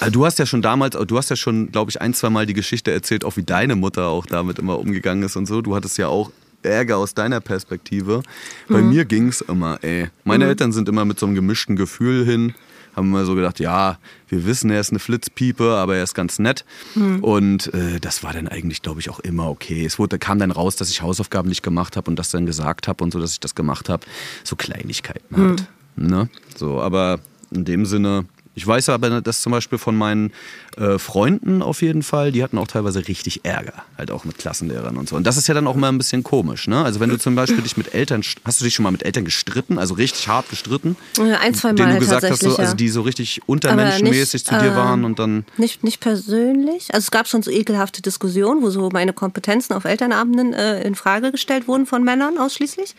Also 0.03 0.13
du 0.13 0.27
hast 0.27 0.39
ja 0.39 0.47
schon 0.47 0.63
damals, 0.63 0.97
du 1.07 1.17
hast 1.17 1.31
ja 1.31 1.37
schon, 1.37 1.71
glaube 1.73 1.91
ich, 1.91 2.01
ein, 2.01 2.13
zwei 2.15 2.29
Mal 2.31 2.45
die 2.47 2.55
Geschichte 2.55 2.91
erzählt, 2.91 3.25
auch 3.25 3.37
wie 3.37 3.43
deine 3.45 3.77
Mutter 3.77 4.09
auch 4.09 4.27
damit 4.27 4.59
immer 4.59 4.79
umgegangen 4.79 5.23
ist 5.23 5.37
und 5.37 5.47
so. 5.47 5.63
Du 5.63 5.75
hattest 5.77 5.97
ja 5.99 6.09
auch 6.09 6.31
Ärger 6.63 6.97
aus 6.99 7.15
deiner 7.15 7.41
Perspektive. 7.41 8.23
Bei 8.69 8.81
Mhm. 8.83 8.91
mir 8.91 9.05
ging 9.05 9.29
es 9.29 9.41
immer, 9.41 9.79
ey. 9.83 10.09
Meine 10.25 10.47
Eltern 10.47 10.73
sind 10.73 10.89
immer 10.89 11.05
mit 11.05 11.19
so 11.19 11.27
einem 11.27 11.35
gemischten 11.35 11.75
Gefühl 11.77 12.25
hin, 12.25 12.55
haben 12.95 13.09
immer 13.09 13.25
so 13.25 13.35
gedacht, 13.35 13.59
ja, 13.61 13.99
wir 14.29 14.45
wissen, 14.47 14.71
er 14.71 14.81
ist 14.81 14.91
eine 14.91 14.99
Flitzpiepe, 14.99 15.77
aber 15.77 15.97
er 15.97 16.05
ist 16.05 16.15
ganz 16.15 16.39
nett. 16.39 16.65
Mhm. 16.95 17.23
Und 17.25 17.73
äh, 17.75 17.99
das 18.01 18.23
war 18.23 18.33
dann 18.33 18.47
eigentlich, 18.49 18.83
glaube 18.83 19.01
ich, 19.01 19.09
auch 19.11 19.19
immer 19.21 19.49
okay. 19.49 19.85
Es 19.85 19.99
wurde, 19.99 20.19
kam 20.19 20.39
dann 20.39 20.51
raus, 20.51 20.77
dass 20.77 20.91
ich 20.91 21.01
Hausaufgaben 21.03 21.49
nicht 21.49 21.63
gemacht 21.63 21.97
habe 21.97 22.11
und 22.11 22.17
das 22.19 22.31
dann 22.31 22.45
gesagt 22.47 22.87
habe 22.89 23.03
und 23.03 23.13
so, 23.13 23.19
dass 23.21 23.33
ich 23.33 23.41
das 23.41 23.55
gemacht 23.55 23.89
habe. 23.89 24.05
So 24.45 24.55
Kleinigkeiten 24.57 25.37
halt. 25.37 25.65
Ne? 25.97 26.29
So, 26.57 26.81
aber 26.81 27.19
in 27.51 27.65
dem 27.65 27.87
Sinne, 27.87 28.25
ich 28.55 28.67
weiß 28.67 28.89
aber, 28.91 29.21
dass 29.21 29.43
zum 29.43 29.53
Beispiel 29.53 29.79
von 29.79 29.97
meinen 29.97 30.33
äh, 30.77 30.99
Freunden 30.99 31.63
auf 31.63 31.83
jeden 31.83 32.03
Fall, 32.03 32.33
die 32.33 32.43
hatten 32.43 32.59
auch 32.59 32.67
teilweise 32.67 33.07
richtig 33.09 33.45
Ärger, 33.45 33.85
halt 33.99 34.11
auch 34.11 34.25
mit 34.25 34.39
Klassenlehrern 34.39 34.97
und 34.97 35.09
so. 35.09 35.17
Und 35.17 35.27
das 35.27 35.37
ist 35.37 35.47
ja 35.47 35.55
dann 35.55 35.67
auch 35.67 35.77
immer 35.77 35.89
ein 35.89 35.99
bisschen 35.99 36.23
komisch, 36.23 36.69
ne? 36.69 36.85
Also 36.85 37.01
wenn 37.01 37.11
du 37.11 37.19
zum 37.19 37.35
Beispiel 37.35 37.63
dich 37.63 37.77
mit 37.77 37.95
Eltern, 37.95 38.23
hast 38.45 38.61
du 38.61 38.65
dich 38.65 38.75
schon 38.75 38.83
mal 38.83 38.91
mit 38.91 39.05
Eltern 39.05 39.25
gestritten, 39.25 39.79
also 39.79 39.95
richtig 39.95 40.29
hart 40.29 40.49
gestritten? 40.51 40.97
Ja, 41.19 41.39
Ein, 41.41 41.55
zwei 41.55 41.69
Mal 41.69 41.77
denen 41.77 41.95
du 41.95 41.99
gesagt 42.01 42.29
hast, 42.29 42.43
so, 42.43 42.57
also 42.57 42.75
die 42.75 42.89
so 42.89 43.03
richtig 43.03 43.41
untermenschenmäßig 43.47 44.45
nicht, 44.45 44.47
zu 44.47 44.55
dir 44.59 44.73
äh, 44.73 44.77
waren 44.77 45.05
und 45.05 45.19
dann. 45.19 45.45
Nicht, 45.57 45.85
nicht 45.85 46.01
persönlich. 46.01 46.93
Also 46.93 47.05
es 47.05 47.11
gab 47.11 47.29
schon 47.29 47.43
so 47.43 47.51
ekelhafte 47.51 48.03
Diskussionen, 48.03 48.63
wo 48.63 48.71
so 48.71 48.91
meine 48.91 49.13
Kompetenzen 49.13 49.75
auf 49.75 49.85
Elternabenden 49.85 50.53
äh, 50.53 50.83
in 50.83 50.95
Frage 50.95 51.33
gestellt 51.33 51.69
wurden 51.69 51.87
von 51.87 52.03
Männern 52.05 52.39
ausschließlich. 52.39 52.95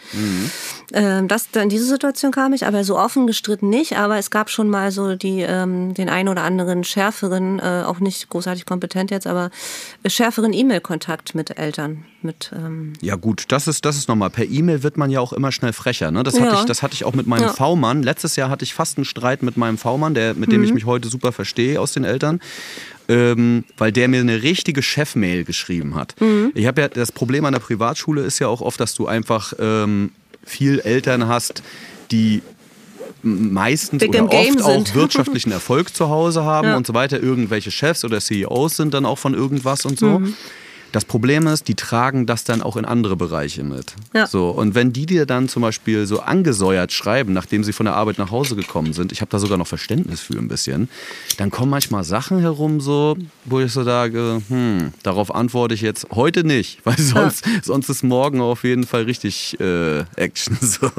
Ähm, 0.93 1.27
das, 1.27 1.48
in 1.53 1.69
diese 1.69 1.86
Situation 1.86 2.31
kam 2.31 2.53
ich, 2.53 2.65
aber 2.65 2.83
so 2.83 2.98
offen 2.98 3.27
gestritten 3.27 3.69
nicht. 3.69 3.98
Aber 3.98 4.17
es 4.17 4.31
gab 4.31 4.50
schon 4.50 4.69
mal 4.69 4.91
so 4.91 5.15
die, 5.15 5.42
ähm, 5.47 5.93
den 5.93 6.09
einen 6.09 6.29
oder 6.29 6.43
anderen 6.43 6.83
schärferen, 6.83 7.59
äh, 7.59 7.83
auch 7.85 8.00
nicht 8.00 8.29
großartig 8.29 8.65
kompetent 8.65 9.12
jetzt, 9.12 9.27
aber 9.27 9.51
schärferen 10.05 10.53
E-Mail-Kontakt 10.53 11.35
mit 11.35 11.57
Eltern. 11.57 12.05
Mit, 12.21 12.51
ähm, 12.55 12.93
Ja 13.01 13.15
gut, 13.15 13.45
das 13.50 13.67
ist, 13.67 13.85
das 13.85 13.97
ist 13.97 14.07
nochmal. 14.07 14.29
Per 14.29 14.45
E-Mail 14.45 14.81
wird 14.83 14.97
man 14.97 15.09
ja 15.12 15.19
auch 15.19 15.33
immer 15.33 15.51
schnell 15.51 15.73
frecher. 15.73 16.09
Ne? 16.12 16.23
Das, 16.23 16.35
hatte 16.39 16.53
Ja. 16.53 16.59
ich, 16.62 16.65
das 16.65 16.81
hatte 16.81 16.93
ich 16.93 17.03
auch 17.05 17.13
mit 17.13 17.27
meinem 17.27 17.43
Ja. 17.43 17.50
V-Mann. 17.53 18.01
Letztes 18.03 18.35
Jahr 18.35 18.50
hatte 18.50 18.63
ich 18.63 18.73
fast 18.73 18.97
einen 18.97 19.05
Streit 19.05 19.43
mit 19.43 19.57
meinem 19.57 19.77
V-Mann, 19.77 20.13
der, 20.13 20.33
mit 20.33 20.51
dem 20.51 20.62
Mhm. 20.62 20.67
ich 20.67 20.73
mich 20.73 20.85
heute 20.85 21.09
super 21.09 21.31
verstehe 21.31 21.79
aus 21.79 21.91
den 21.91 22.03
Eltern. 22.05 22.39
Ähm, 23.09 23.65
weil 23.77 23.91
der 23.91 24.07
mir 24.07 24.21
eine 24.21 24.43
richtige 24.43 24.81
Chef-Mail 24.81 25.43
geschrieben 25.43 25.95
hat. 25.95 26.15
Mhm. 26.21 26.51
Ich 26.55 26.65
habe 26.67 26.79
ja 26.81 26.88
das 26.88 27.12
Problem 27.12 27.43
an 27.43 27.51
der 27.51 27.59
Privatschule 27.59 28.21
ist 28.21 28.39
ja 28.39 28.47
auch 28.47 28.62
oft, 28.62 28.79
dass 28.79 28.93
du 28.95 29.07
einfach 29.07 29.51
ähm, 29.59 30.12
viel 30.45 30.79
Eltern 30.79 31.27
hast, 31.27 31.63
die 32.12 32.41
meistens 33.24 34.00
Big 34.00 34.10
oder 34.10 34.25
oft 34.25 34.62
auch 34.63 34.94
wirtschaftlichen 34.96 35.51
Erfolg 35.53 35.96
zu 35.96 36.10
Hause 36.10 36.44
haben 36.44 36.68
Ja. 36.68 36.77
und 36.77 36.86
so 36.86 36.94
weiter. 36.94 37.22
Irgendwelche 37.22 37.72
Chefs 37.72 38.03
oder 38.06 38.20
CEOs 38.20 38.75
sind 38.77 38.94
dann 38.94 39.06
auch 39.06 39.18
von 39.18 39.34
irgendwas 39.34 39.86
und 39.86 39.98
so. 39.98 40.22
Das 40.93 41.05
Problem 41.05 41.47
ist, 41.47 41.67
die 41.67 41.73
tragen 41.73 42.27
das 42.27 42.43
dann 42.43 42.62
auch 42.62 42.77
in 42.77 42.85
andere 42.85 43.15
Bereiche 43.15 43.63
mit. 43.63 43.95
Ja. 44.13 44.27
So, 44.27 44.50
und 44.51 44.75
wenn 44.75 44.93
die 44.93 45.07
dir 45.07 45.25
dann 45.25 45.50
zum 45.50 45.63
Beispiel 45.63 46.05
so 46.05 46.19
angesäuert 46.19 46.91
schreiben, 46.91 47.33
nachdem 47.33 47.63
sie 47.63 47.73
von 47.73 47.88
der 47.88 47.95
Arbeit 47.95 48.19
nach 48.19 48.29
Hause 48.29 48.55
gekommen 48.55 48.93
sind, 48.93 49.12
ich 49.12 49.19
habe 49.21 49.29
da 49.31 49.39
sogar 49.39 49.57
noch 49.57 49.65
Verständnis 49.65 50.21
für 50.21 50.38
ein 50.38 50.47
bisschen, 50.47 50.89
dann 51.38 51.50
kommen 51.50 51.71
manchmal 51.71 52.03
Sachen 52.03 52.39
herum, 52.39 52.79
so, 52.79 53.17
wo 53.45 53.59
ich 53.59 53.71
so 53.71 53.83
sage, 53.83 54.43
hm, 54.47 54.93
darauf 55.01 55.33
antworte 55.33 55.73
ich 55.73 55.81
jetzt 55.81 56.05
heute 56.12 56.43
nicht, 56.43 56.79
weil 56.85 56.97
sonst, 57.00 57.43
sonst 57.63 57.89
ist 57.89 58.03
morgen 58.03 58.39
auf 58.39 58.63
jeden 58.63 58.85
Fall 58.85 59.03
richtig 59.03 59.59
äh, 59.59 60.03
Action. 60.15 60.57
So. 60.63 60.89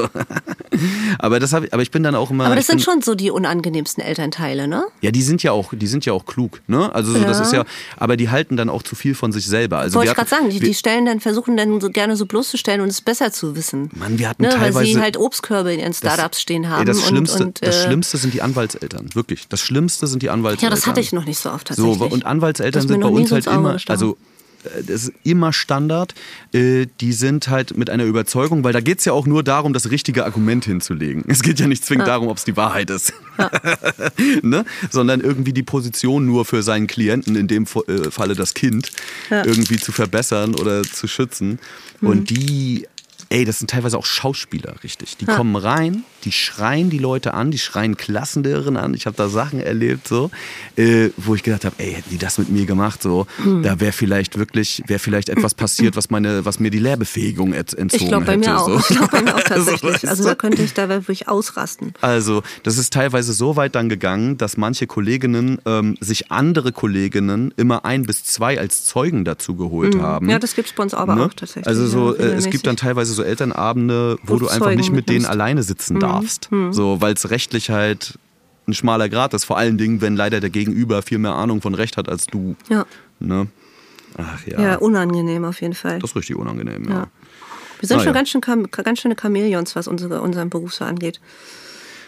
aber, 1.18 1.40
das 1.40 1.52
hab 1.52 1.64
ich, 1.64 1.72
aber 1.72 1.82
ich 1.82 1.90
bin 1.90 2.02
dann 2.02 2.14
auch 2.14 2.30
immer. 2.30 2.46
Aber 2.46 2.56
das 2.56 2.66
bin, 2.66 2.78
sind 2.78 2.84
schon 2.84 3.02
so 3.02 3.14
die 3.14 3.30
unangenehmsten 3.30 4.02
Elternteile, 4.02 4.68
ne? 4.68 4.84
Ja, 5.00 5.10
die 5.10 5.22
sind 5.22 5.42
ja 5.42 5.52
auch, 5.52 5.72
die 5.74 5.86
sind 5.86 6.04
ja 6.04 6.12
auch 6.12 6.26
klug, 6.26 6.60
ne? 6.66 6.92
Also 6.94 7.12
so, 7.12 7.20
das 7.22 7.38
Ja. 7.38 7.44
ist 7.44 7.52
ja, 7.52 7.64
aber 7.96 8.16
die 8.16 8.28
halten 8.30 8.56
dann 8.56 8.68
auch 8.68 8.82
zu 8.82 8.94
viel 8.96 9.14
von 9.14 9.32
sich 9.32 9.46
selber. 9.46 9.83
Also 9.84 9.96
Wollte 9.96 10.10
ich 10.10 10.16
gerade 10.16 10.28
sagen, 10.30 10.50
die, 10.50 10.60
die 10.60 10.74
stellen 10.74 11.06
dann, 11.06 11.20
versuchen 11.20 11.56
dann 11.56 11.80
so 11.80 11.90
gerne 11.90 12.16
so 12.16 12.26
bloßzustellen 12.26 12.80
und 12.80 12.88
es 12.88 13.00
besser 13.00 13.32
zu 13.32 13.54
wissen. 13.54 13.90
Mann, 13.94 14.18
wir 14.18 14.28
hatten 14.28 14.42
ne, 14.42 14.48
Weil 14.48 14.72
sie 14.72 14.72
teilweise- 14.72 15.00
halt 15.00 15.16
Obstkörbe 15.16 15.72
in 15.72 15.80
ihren 15.80 15.92
das- 15.92 15.98
Startups 15.98 16.40
stehen 16.40 16.68
haben. 16.68 16.80
Ey, 16.80 16.84
das 16.86 17.02
Schlimmste, 17.06 17.38
und, 17.38 17.46
und, 17.46 17.62
das 17.62 17.76
äh, 17.76 17.84
Schlimmste 17.86 18.16
sind 18.16 18.34
die 18.34 18.42
Anwaltseltern, 18.42 19.10
wirklich. 19.14 19.46
Das 19.48 19.60
Schlimmste 19.60 20.06
sind 20.06 20.22
die 20.22 20.30
Anwaltseltern. 20.30 20.70
Ja, 20.72 20.74
das 20.76 20.86
hatte 20.86 21.00
ich 21.00 21.12
noch 21.12 21.24
nicht 21.26 21.38
so 21.38 21.50
oft 21.50 21.68
tatsächlich. 21.68 21.98
So, 21.98 22.04
und 22.06 22.26
Anwaltseltern 22.26 22.86
sind 22.88 23.00
bei 23.00 23.08
uns 23.08 23.30
halt 23.30 23.46
immer, 23.46 23.74
gestochen. 23.74 23.92
also 23.92 24.12
äh, 24.12 24.16
das 24.86 25.04
ist 25.04 25.12
immer 25.22 25.52
Standard. 25.52 26.14
Äh, 26.52 26.86
Die 27.00 27.12
sind 27.12 27.48
halt 27.48 27.76
mit 27.76 27.90
einer 27.90 28.04
Überzeugung, 28.04 28.64
weil 28.64 28.72
da 28.72 28.80
geht 28.80 28.98
es 28.98 29.04
ja 29.04 29.12
auch 29.12 29.26
nur 29.26 29.42
darum, 29.42 29.72
das 29.72 29.90
richtige 29.90 30.24
Argument 30.24 30.64
hinzulegen. 30.64 31.24
Es 31.28 31.42
geht 31.42 31.60
ja 31.60 31.66
nicht 31.66 31.84
zwingend 31.84 32.08
darum, 32.08 32.28
ob 32.28 32.36
es 32.36 32.44
die 32.44 32.56
Wahrheit 32.56 32.90
ist, 32.90 33.12
ne? 34.42 34.64
sondern 34.90 35.20
irgendwie 35.20 35.52
die 35.52 35.62
Position 35.62 36.26
nur 36.26 36.44
für 36.44 36.62
seinen 36.62 36.86
Klienten, 36.86 37.36
in 37.36 37.48
dem 37.48 37.64
äh, 37.64 38.10
Falle 38.10 38.34
das 38.34 38.54
Kind, 38.54 38.90
irgendwie 39.30 39.76
zu 39.76 39.92
verbessern 39.92 40.54
oder 40.54 40.82
zu 40.82 41.06
schützen. 41.06 41.58
Mhm. 42.00 42.08
Und 42.08 42.30
die, 42.30 42.86
ey, 43.34 43.44
das 43.44 43.58
sind 43.58 43.68
teilweise 43.70 43.98
auch 43.98 44.06
Schauspieler, 44.06 44.76
richtig. 44.84 45.16
Die 45.16 45.24
kommen 45.26 45.56
rein, 45.56 46.04
die 46.24 46.30
schreien 46.30 46.88
die 46.88 46.98
Leute 46.98 47.34
an, 47.34 47.50
die 47.50 47.58
schreien 47.58 47.96
Klassenlehrerin 47.96 48.76
an. 48.76 48.94
Ich 48.94 49.06
habe 49.06 49.16
da 49.16 49.28
Sachen 49.28 49.58
erlebt, 49.60 50.06
so, 50.06 50.30
äh, 50.76 51.08
wo 51.16 51.34
ich 51.34 51.42
gedacht 51.42 51.64
habe, 51.64 51.74
ey, 51.78 51.94
hätten 51.94 52.10
die 52.10 52.18
das 52.18 52.38
mit 52.38 52.48
mir 52.50 52.64
gemacht, 52.64 53.02
so, 53.02 53.26
Mhm. 53.44 53.64
da 53.64 53.80
wäre 53.80 53.90
vielleicht 53.90 54.38
wirklich, 54.38 54.82
wäre 54.86 55.00
vielleicht 55.00 55.28
etwas 55.30 55.54
passiert, 55.64 55.96
was 55.96 56.10
meine, 56.10 56.44
was 56.44 56.60
mir 56.60 56.70
die 56.70 56.78
Lehrbefähigung 56.78 57.52
ent- 57.52 57.74
entzogen 57.74 58.02
ich 58.04 58.08
glaube 58.08 58.24
bei 58.24 58.32
hätte. 58.34 58.48
mir 58.50 58.58
auch. 58.60 58.68
So. 58.68 58.76
Ich 58.78 58.86
glaube 58.96 59.08
bei 59.10 59.22
mir 59.22 59.34
auch 59.34 59.40
So, 59.48 59.48
tatsächlich. 59.48 59.92
weißt 59.94 60.06
also 60.08 60.24
da 60.24 60.34
könnte 60.36 60.62
ich 60.62 60.72
da 60.74 60.88
wirklich 60.88 61.26
ausrasten. 61.28 61.92
Also, 62.02 62.42
das 62.62 62.78
ist 62.78 62.92
teilweise 62.92 63.32
so 63.32 63.56
weit 63.56 63.74
dann 63.74 63.88
gegangen, 63.88 64.38
dass 64.38 64.56
manche 64.56 64.86
Kolleginnen 64.86 65.58
ähm, 65.66 65.96
sich 66.00 66.30
andere 66.30 66.70
Kolleginnen 66.70 67.52
immer 67.56 67.84
ein 67.84 68.04
bis 68.04 68.22
zwei 68.22 68.60
als 68.60 68.84
Zeugen 68.84 69.24
dazu 69.24 69.56
geholt 69.56 69.98
haben. 69.98 70.26
Mhm. 70.26 70.30
Ja, 70.30 70.38
das 70.38 70.54
gibt's 70.54 70.72
bei 70.72 70.84
uns 70.84 70.94
aber 70.94 71.16
Ne? 71.16 71.24
auch 71.26 71.34
tatsächlich. 71.34 71.66
Also 71.66 71.86
so, 71.88 72.14
ja, 72.14 72.20
äh, 72.22 72.34
es 72.34 72.48
gibt 72.48 72.66
dann 72.66 72.76
teilweise 72.76 73.12
so 73.12 73.23
Elternabende, 73.24 74.18
wo 74.24 74.36
du 74.36 74.48
einfach 74.48 74.74
nicht 74.74 74.92
mit 74.92 75.08
denen 75.08 75.26
alleine 75.26 75.62
sitzen 75.62 76.00
darfst. 76.00 76.48
So, 76.70 77.00
weil 77.00 77.14
es 77.14 77.30
rechtlich 77.30 77.70
halt 77.70 78.18
ein 78.66 78.74
schmaler 78.74 79.08
Grad 79.08 79.34
ist. 79.34 79.44
Vor 79.44 79.58
allen 79.58 79.78
Dingen, 79.78 80.00
wenn 80.00 80.16
leider 80.16 80.40
der 80.40 80.50
Gegenüber 80.50 81.02
viel 81.02 81.18
mehr 81.18 81.34
Ahnung 81.34 81.60
von 81.60 81.74
Recht 81.74 81.96
hat 81.96 82.08
als 82.08 82.26
du. 82.26 82.56
Ja. 82.68 82.86
Ne? 83.20 83.48
Ach 84.16 84.46
ja, 84.46 84.60
ja, 84.60 84.76
unangenehm 84.76 85.44
auf 85.44 85.60
jeden 85.60 85.74
Fall. 85.74 85.98
das 85.98 86.10
ist 86.10 86.16
richtig 86.16 86.36
unangenehm. 86.36 86.84
Ja. 86.84 86.90
Ja. 86.90 87.06
Wir 87.80 87.88
sind 87.88 87.96
Na 87.98 88.02
schon 88.04 88.14
ja. 88.14 88.20
ganz, 88.20 88.28
schön, 88.30 88.40
ganz 88.40 89.00
schöne 89.00 89.16
Chamäleons, 89.20 89.76
was 89.76 89.88
unsere, 89.88 90.22
unseren 90.22 90.50
Beruf 90.50 90.72
so 90.72 90.84
angeht. 90.84 91.20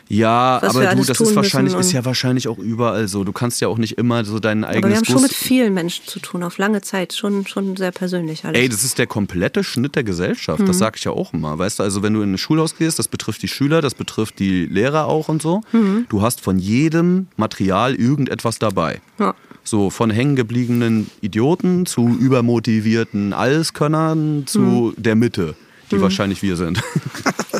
Ja, 0.08 0.58
Was 0.62 0.76
aber 0.76 0.94
du, 0.94 1.02
das 1.04 1.20
ist 1.20 1.34
wahrscheinlich, 1.34 1.74
ist 1.74 1.92
ja 1.92 2.04
wahrscheinlich 2.04 2.46
auch 2.46 2.58
überall 2.58 3.08
so. 3.08 3.24
Du 3.24 3.32
kannst 3.32 3.60
ja 3.60 3.66
auch 3.68 3.78
nicht 3.78 3.98
immer 3.98 4.24
so 4.24 4.38
deinen 4.38 4.62
Aber 4.64 4.88
wir 4.88 4.96
haben 4.96 5.04
schon 5.04 5.14
Guss 5.16 5.22
mit 5.22 5.32
vielen 5.34 5.74
Menschen 5.74 6.06
zu 6.06 6.20
tun, 6.20 6.44
auf 6.44 6.58
lange 6.58 6.80
Zeit. 6.80 7.12
Schon, 7.12 7.46
schon 7.46 7.76
sehr 7.76 7.90
persönlich 7.90 8.44
alles. 8.44 8.60
Ey, 8.60 8.68
das 8.68 8.84
ist 8.84 8.98
der 8.98 9.08
komplette 9.08 9.64
Schnitt 9.64 9.96
der 9.96 10.04
Gesellschaft. 10.04 10.60
Mhm. 10.60 10.66
Das 10.66 10.78
sage 10.78 10.96
ich 10.98 11.04
ja 11.04 11.10
auch 11.12 11.32
immer. 11.34 11.58
Weißt 11.58 11.80
du, 11.80 11.82
also 11.82 12.02
wenn 12.04 12.12
du 12.12 12.22
in 12.22 12.34
ein 12.34 12.38
Schulhaus 12.38 12.76
gehst, 12.76 12.98
das 13.00 13.08
betrifft 13.08 13.42
die 13.42 13.48
Schüler, 13.48 13.80
das 13.82 13.94
betrifft 13.94 14.38
die 14.38 14.66
Lehrer 14.66 15.06
auch 15.06 15.28
und 15.28 15.42
so. 15.42 15.62
Mhm. 15.72 16.06
Du 16.08 16.22
hast 16.22 16.40
von 16.40 16.58
jedem 16.58 17.26
Material 17.36 17.94
irgendetwas 17.96 18.58
dabei. 18.60 19.00
Ja. 19.18 19.34
So 19.64 19.90
von 19.90 20.10
hängengebliebenen 20.10 21.10
Idioten 21.20 21.84
zu 21.86 22.08
übermotivierten 22.08 23.32
Alleskönnern 23.32 24.44
zu 24.46 24.60
Mhm. 24.60 24.94
der 24.96 25.16
Mitte, 25.16 25.54
die 25.90 26.00
wahrscheinlich 26.00 26.42
wir 26.42 26.56
sind. 26.56 26.80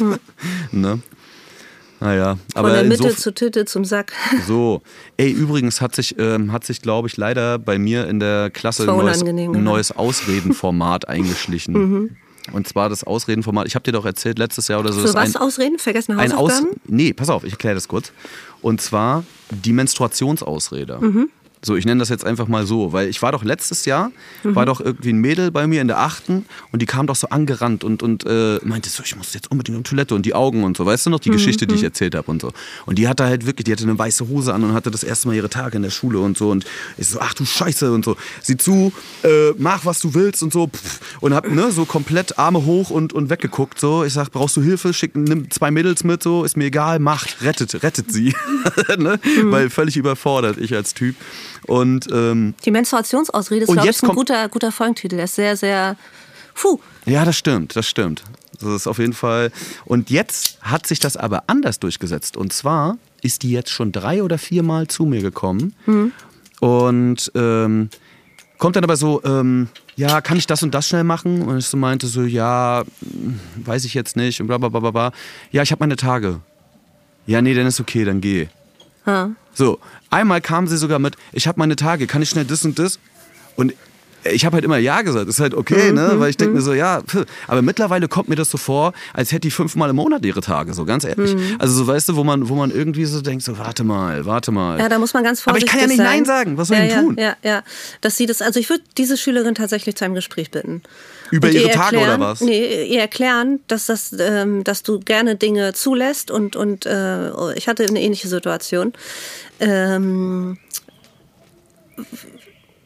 ne? 0.72 1.00
Naja, 2.00 2.38
aber 2.54 2.68
Von 2.68 2.76
der 2.76 2.84
Mitte 2.84 3.16
zur 3.16 3.34
Titte 3.34 3.64
zum 3.64 3.84
Sack. 3.84 4.12
so, 4.46 4.82
ey, 5.16 5.30
übrigens 5.30 5.80
hat 5.80 5.94
sich, 5.94 6.18
ähm, 6.18 6.52
hat 6.52 6.64
sich 6.64 6.82
glaube 6.82 7.08
ich, 7.08 7.16
leider 7.16 7.58
bei 7.58 7.78
mir 7.78 8.06
in 8.08 8.20
der 8.20 8.50
Klasse 8.50 8.82
ein 8.82 8.98
neues, 8.98 9.22
ein 9.22 9.36
genau. 9.36 9.58
neues 9.58 9.92
Ausredenformat 9.92 11.08
eingeschlichen. 11.08 12.16
Und 12.52 12.68
zwar 12.68 12.88
das 12.88 13.02
Ausredenformat, 13.02 13.66
ich 13.66 13.74
habe 13.74 13.82
dir 13.82 13.92
doch 13.92 14.04
erzählt, 14.04 14.38
letztes 14.38 14.68
Jahr 14.68 14.80
oder 14.80 14.92
so. 14.92 15.00
Für 15.00 15.14
was 15.14 15.34
ein, 15.34 15.40
ausreden? 15.42 15.78
Vergessene 15.78 16.18
ein 16.18 16.32
Aus. 16.32 16.52
Hausaufgaben? 16.52 16.80
Nee, 16.86 17.12
pass 17.12 17.28
auf, 17.28 17.44
ich 17.44 17.52
erkläre 17.52 17.74
das 17.74 17.88
kurz. 17.88 18.12
Und 18.62 18.80
zwar 18.80 19.24
die 19.50 19.72
Menstruationsausrede. 19.72 20.98
Mhm. 21.00 21.30
So, 21.62 21.74
ich 21.74 21.84
nenne 21.84 21.98
das 21.98 22.10
jetzt 22.10 22.24
einfach 22.24 22.46
mal 22.48 22.66
so, 22.66 22.92
weil 22.92 23.08
ich 23.08 23.22
war 23.22 23.32
doch 23.32 23.42
letztes 23.42 23.86
Jahr, 23.86 24.12
Mhm. 24.44 24.54
war 24.54 24.66
doch 24.66 24.80
irgendwie 24.80 25.10
ein 25.10 25.18
Mädel 25.18 25.50
bei 25.50 25.66
mir 25.66 25.80
in 25.80 25.88
der 25.88 25.98
achten 25.98 26.44
und 26.70 26.80
die 26.82 26.86
kam 26.86 27.06
doch 27.06 27.16
so 27.16 27.28
angerannt 27.30 27.82
und, 27.82 28.02
und 28.02 28.24
äh, 28.26 28.58
meinte 28.62 28.88
so, 28.90 29.02
ich 29.04 29.16
muss 29.16 29.34
jetzt 29.34 29.50
unbedingt 29.50 29.76
auf 29.78 29.82
Toilette 29.84 30.14
und 30.14 30.24
die 30.26 30.34
Augen 30.34 30.62
und 30.64 30.76
so, 30.76 30.86
weißt 30.86 31.06
du 31.06 31.10
noch, 31.10 31.18
Mhm, 31.18 31.22
die 31.22 31.30
Geschichte, 31.30 31.66
die 31.66 31.74
ich 31.74 31.82
erzählt 31.82 32.14
habe 32.14 32.30
und 32.30 32.42
so. 32.42 32.52
Und 32.84 32.98
die 32.98 33.08
hatte 33.08 33.24
halt 33.24 33.46
wirklich, 33.46 33.64
die 33.64 33.72
hatte 33.72 33.82
eine 33.84 33.98
weiße 33.98 34.28
Hose 34.28 34.52
an 34.54 34.62
und 34.64 34.74
hatte 34.74 34.90
das 34.90 35.02
erste 35.02 35.28
Mal 35.28 35.34
ihre 35.34 35.48
Tage 35.48 35.76
in 35.76 35.82
der 35.82 35.90
Schule 35.90 36.20
und 36.20 36.36
so 36.38 36.50
und 36.50 36.66
ich 36.98 37.08
so, 37.08 37.18
ach 37.20 37.34
du 37.34 37.44
Scheiße 37.44 37.90
und 37.90 38.04
so, 38.04 38.16
sieh 38.42 38.56
zu, 38.56 38.92
äh, 39.24 39.52
mach 39.58 39.84
was 39.86 40.00
du 40.00 40.14
willst 40.14 40.42
und 40.42 40.52
so 40.52 40.68
pff, 40.68 41.00
und 41.20 41.34
hab 41.34 41.50
ne, 41.50 41.72
so 41.72 41.84
komplett 41.86 42.38
Arme 42.38 42.64
hoch 42.64 42.90
und, 42.90 43.12
und 43.12 43.30
weggeguckt 43.30 43.80
so. 43.80 44.04
Ich 44.04 44.12
sag, 44.12 44.30
brauchst 44.30 44.56
du 44.56 44.62
Hilfe, 44.62 44.92
schick, 44.92 45.16
nimm 45.16 45.50
zwei 45.50 45.70
Mädels 45.70 46.04
mit, 46.04 46.22
so, 46.22 46.44
ist 46.44 46.56
mir 46.56 46.66
egal, 46.66 46.98
macht, 46.98 47.42
rettet, 47.42 47.82
rettet 47.82 48.12
sie. 48.12 48.34
ne? 48.98 49.18
Mhm. 49.42 49.50
Weil 49.50 49.70
völlig 49.70 49.96
überfordert, 49.96 50.58
ich 50.58 50.74
als 50.74 50.92
Typ. 50.94 51.16
Und 51.66 52.06
ähm, 52.12 52.54
Die 52.64 52.70
Menstruationsausrede 52.70 53.64
ist, 53.64 53.72
glaube 53.72 53.88
ich, 53.88 54.02
ein 54.02 54.14
guter, 54.14 54.48
guter 54.48 54.72
Folgentitel. 54.72 55.16
Der 55.16 55.24
ist 55.24 55.34
sehr, 55.34 55.56
sehr. 55.56 55.96
Puh. 56.54 56.78
Ja, 57.04 57.24
das 57.24 57.36
stimmt, 57.36 57.76
das 57.76 57.86
stimmt. 57.86 58.22
Das 58.60 58.70
ist 58.70 58.86
auf 58.86 58.98
jeden 58.98 59.12
Fall. 59.12 59.52
Und 59.84 60.10
jetzt 60.10 60.58
hat 60.62 60.86
sich 60.86 60.98
das 60.98 61.16
aber 61.16 61.44
anders 61.46 61.78
durchgesetzt. 61.78 62.36
Und 62.36 62.52
zwar 62.52 62.96
ist 63.22 63.42
die 63.42 63.50
jetzt 63.50 63.70
schon 63.70 63.92
drei 63.92 64.22
oder 64.22 64.38
viermal 64.38 64.86
zu 64.86 65.04
mir 65.04 65.20
gekommen 65.20 65.74
und 66.60 67.32
ähm, 67.34 67.90
kommt 68.58 68.76
dann 68.76 68.84
aber 68.84 68.96
so, 68.96 69.22
ähm, 69.24 69.68
ja, 69.96 70.20
kann 70.20 70.38
ich 70.38 70.46
das 70.46 70.62
und 70.62 70.74
das 70.74 70.88
schnell 70.88 71.04
machen? 71.04 71.42
Und 71.42 71.58
ich 71.58 71.66
so 71.66 71.76
meinte 71.76 72.06
so, 72.06 72.22
ja, 72.22 72.84
weiß 73.56 73.84
ich 73.84 73.94
jetzt 73.94 74.16
nicht 74.16 74.40
und 74.40 74.46
bla 74.46 74.58
bla 74.58 74.68
bla 74.68 74.80
bla. 74.80 74.90
bla. 74.90 75.12
Ja, 75.50 75.62
ich 75.62 75.72
habe 75.72 75.80
meine 75.80 75.96
Tage. 75.96 76.40
Ja, 77.26 77.42
nee, 77.42 77.54
dann 77.54 77.66
ist 77.66 77.80
okay, 77.80 78.04
dann 78.04 78.20
geh. 78.20 78.48
Ja. 79.06 79.30
So, 79.52 79.78
einmal 80.10 80.40
kam 80.40 80.66
sie 80.66 80.76
sogar 80.76 80.98
mit, 80.98 81.16
ich 81.32 81.46
habe 81.46 81.58
meine 81.58 81.76
Tage, 81.76 82.06
kann 82.06 82.22
ich 82.22 82.30
schnell 82.30 82.44
das 82.44 82.64
und 82.64 82.78
das? 82.78 82.98
Und 83.56 83.74
ich 84.32 84.44
habe 84.44 84.54
halt 84.54 84.64
immer 84.64 84.78
Ja 84.78 85.02
gesagt, 85.02 85.28
ist 85.28 85.40
halt 85.40 85.54
okay, 85.54 85.92
ne? 85.92 86.14
Weil 86.16 86.30
ich 86.30 86.36
denke 86.36 86.54
mir 86.54 86.60
so, 86.60 86.72
ja, 86.72 87.02
aber 87.46 87.62
mittlerweile 87.62 88.08
kommt 88.08 88.28
mir 88.28 88.34
das 88.34 88.50
so 88.50 88.58
vor, 88.58 88.92
als 89.12 89.32
hätte 89.32 89.42
die 89.42 89.50
fünfmal 89.50 89.90
im 89.90 89.96
Monat 89.96 90.24
ihre 90.24 90.40
Tage, 90.40 90.74
so 90.74 90.84
ganz 90.84 91.04
ehrlich. 91.04 91.36
Also 91.58 91.74
so 91.74 91.86
weißt 91.86 92.08
du, 92.08 92.16
wo 92.16 92.24
man, 92.24 92.48
wo 92.48 92.54
man 92.54 92.70
irgendwie 92.70 93.04
so 93.04 93.20
denkt, 93.20 93.44
so 93.44 93.58
warte 93.58 93.84
mal, 93.84 94.26
warte 94.26 94.52
mal. 94.52 94.78
Ja, 94.78 94.88
da 94.88 94.98
muss 94.98 95.14
man 95.14 95.24
ganz 95.24 95.46
Aber 95.46 95.58
ich 95.58 95.64
vorsichtig 95.64 95.70
kann 95.70 95.80
ja 95.80 95.86
nicht 95.86 95.96
sein. 95.98 96.06
Nein 96.06 96.24
sagen, 96.24 96.58
was 96.58 96.68
soll 96.68 96.78
ja, 96.78 96.84
ich 96.84 96.90
ja, 96.90 96.96
denn 96.96 97.06
tun? 97.06 97.16
Ja, 97.18 97.36
ja. 97.42 97.62
Dass 98.00 98.16
sie 98.16 98.26
das, 98.26 98.42
also 98.42 98.58
ich 98.58 98.68
würde 98.68 98.82
diese 98.96 99.16
Schülerin 99.16 99.54
tatsächlich 99.54 99.96
zu 99.96 100.04
einem 100.04 100.14
Gespräch 100.14 100.50
bitten. 100.50 100.82
Über 101.30 101.48
Und 101.48 101.54
ihre 101.54 101.68
ihr 101.68 101.72
Tage 101.72 101.96
erklären, 101.96 102.20
oder 102.20 102.30
was? 102.30 102.40
Nee, 102.40 102.84
ihr 102.84 103.00
erklären, 103.00 103.60
dass, 103.66 103.86
das, 103.86 104.14
ähm, 104.18 104.64
dass 104.64 104.82
du 104.82 105.00
gerne 105.00 105.36
Dinge 105.36 105.72
zulässt 105.72 106.30
und, 106.30 106.56
und 106.56 106.86
äh, 106.86 107.54
ich 107.54 107.68
hatte 107.68 107.84
eine 107.84 108.00
ähnliche 108.00 108.28
Situation. 108.28 108.92
Ähm, 109.60 110.58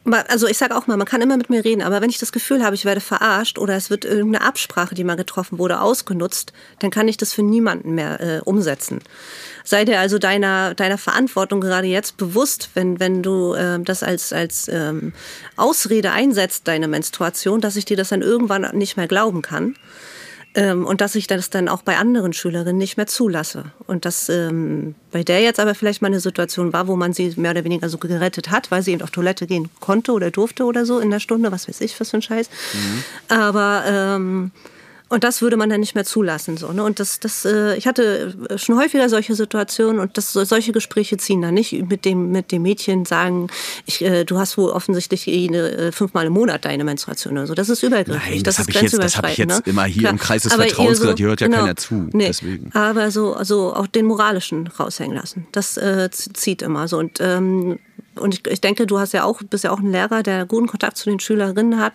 also 0.05 0.47
ich 0.47 0.57
sage 0.57 0.75
auch 0.75 0.87
mal, 0.87 0.97
man 0.97 1.07
kann 1.07 1.21
immer 1.21 1.37
mit 1.37 1.49
mir 1.49 1.63
reden, 1.63 1.81
aber 1.81 2.01
wenn 2.01 2.09
ich 2.09 2.17
das 2.17 2.31
Gefühl 2.31 2.63
habe, 2.63 2.75
ich 2.75 2.85
werde 2.85 3.01
verarscht 3.01 3.59
oder 3.59 3.75
es 3.75 3.89
wird 3.89 4.03
irgendeine 4.03 4.43
Absprache, 4.43 4.95
die 4.95 5.03
mal 5.03 5.15
getroffen 5.15 5.59
wurde, 5.59 5.79
ausgenutzt, 5.79 6.53
dann 6.79 6.89
kann 6.89 7.07
ich 7.07 7.17
das 7.17 7.33
für 7.33 7.43
niemanden 7.43 7.93
mehr 7.93 8.19
äh, 8.19 8.39
umsetzen. 8.43 8.99
Sei 9.63 9.85
dir 9.85 9.99
also 9.99 10.17
deiner, 10.17 10.73
deiner 10.73 10.97
Verantwortung 10.97 11.61
gerade 11.61 11.87
jetzt 11.87 12.17
bewusst, 12.17 12.69
wenn, 12.73 12.99
wenn 12.99 13.21
du 13.21 13.53
ähm, 13.53 13.85
das 13.85 14.01
als, 14.01 14.33
als 14.33 14.67
ähm, 14.69 15.13
Ausrede 15.55 16.11
einsetzt, 16.11 16.67
deine 16.67 16.87
Menstruation, 16.87 17.61
dass 17.61 17.75
ich 17.75 17.85
dir 17.85 17.97
das 17.97 18.09
dann 18.09 18.23
irgendwann 18.23 18.67
nicht 18.75 18.97
mehr 18.97 19.07
glauben 19.07 19.43
kann. 19.43 19.75
Ähm, 20.53 20.85
und 20.85 20.99
dass 20.99 21.15
ich 21.15 21.27
das 21.27 21.49
dann 21.49 21.69
auch 21.69 21.81
bei 21.81 21.97
anderen 21.97 22.33
Schülerinnen 22.33 22.77
nicht 22.77 22.97
mehr 22.97 23.07
zulasse. 23.07 23.65
Und 23.87 24.03
dass 24.05 24.27
ähm, 24.27 24.95
bei 25.11 25.23
der 25.23 25.41
jetzt 25.41 25.59
aber 25.59 25.75
vielleicht 25.75 26.01
mal 26.01 26.07
eine 26.07 26.19
Situation 26.19 26.73
war, 26.73 26.87
wo 26.87 26.95
man 26.95 27.13
sie 27.13 27.33
mehr 27.37 27.51
oder 27.51 27.63
weniger 27.63 27.87
so 27.87 27.97
gerettet 27.97 28.51
hat, 28.51 28.69
weil 28.69 28.83
sie 28.83 28.91
eben 28.91 29.01
auf 29.01 29.11
Toilette 29.11 29.47
gehen 29.47 29.69
konnte 29.79 30.11
oder 30.11 30.29
durfte 30.29 30.65
oder 30.65 30.85
so 30.85 30.99
in 30.99 31.09
der 31.09 31.19
Stunde, 31.19 31.51
was 31.51 31.69
weiß 31.69 31.79
ich, 31.81 31.97
was 31.99 32.09
für 32.09 32.17
ein 32.17 32.21
Scheiß. 32.21 32.49
Aber 33.29 33.83
ähm, 33.87 34.51
Und 35.11 35.25
das 35.25 35.41
würde 35.41 35.57
man 35.57 35.69
dann 35.69 35.81
nicht 35.81 35.93
mehr 35.93 36.05
zulassen. 36.05 36.55
So, 36.55 36.71
ne? 36.71 36.85
Und 36.85 37.01
das, 37.01 37.19
das, 37.19 37.43
äh, 37.43 37.75
ich 37.75 37.85
hatte 37.85 38.33
schon 38.55 38.77
häufiger 38.77 39.09
solche 39.09 39.35
Situationen 39.35 39.99
und 39.99 40.17
das, 40.17 40.31
solche 40.31 40.71
Gespräche 40.71 41.17
ziehen 41.17 41.41
dann 41.41 41.53
nicht 41.53 41.73
mit 41.89 42.05
dem, 42.05 42.31
mit 42.31 42.53
dem 42.53 42.61
Mädchen 42.61 43.03
sagen, 43.03 43.47
ich, 43.85 44.01
äh, 44.01 44.23
du 44.23 44.39
hast 44.39 44.57
wohl 44.57 44.69
offensichtlich 44.69 45.27
äh, 45.27 45.91
fünfmal 45.91 46.27
im 46.27 46.31
Monat 46.31 46.63
deine 46.63 46.85
Menstruation 46.85 47.33
oder 47.33 47.45
so. 47.45 47.55
Das 47.55 47.67
ist 47.67 47.83
übergriffig. 47.83 48.35
Nein, 48.35 48.43
das, 48.43 48.55
das 48.55 48.69
ist 48.69 48.73
habe 48.73 48.85
ich 48.85 48.91
jetzt, 48.93 49.03
das 49.03 49.17
hab 49.17 49.29
ich 49.29 49.37
jetzt 49.37 49.49
ne? 49.49 49.61
immer 49.65 49.83
hier 49.83 49.99
Klar. 50.03 50.13
im 50.13 50.17
Kreis 50.17 50.43
des 50.43 50.53
Aber 50.53 50.63
Vertrauens 50.63 50.99
eher 50.99 51.01
gesagt, 51.01 51.17
hier 51.17 51.27
hört 51.27 51.41
ja 51.41 51.47
genau. 51.47 51.59
keiner 51.59 51.75
zu. 51.75 52.09
Nee. 52.13 52.27
Deswegen. 52.27 52.71
Aber 52.73 53.11
so, 53.11 53.33
also 53.33 53.75
auch 53.75 53.87
den 53.87 54.05
moralischen 54.05 54.67
raushängen 54.67 55.17
lassen. 55.17 55.45
Das 55.51 55.75
äh, 55.75 56.09
zieht 56.09 56.61
immer 56.61 56.87
so. 56.87 56.97
Und 56.97 57.17
ähm, 57.19 57.79
und 58.15 58.33
ich, 58.33 58.45
ich 58.47 58.61
denke, 58.61 58.85
du 58.85 58.99
hast 58.99 59.13
ja 59.13 59.23
auch, 59.23 59.41
bist 59.49 59.63
ja 59.63 59.71
auch 59.71 59.79
ein 59.79 59.91
Lehrer, 59.91 60.21
der 60.23 60.45
guten 60.45 60.67
Kontakt 60.67 60.97
zu 60.97 61.09
den 61.09 61.19
Schülerinnen 61.19 61.79
hat. 61.79 61.93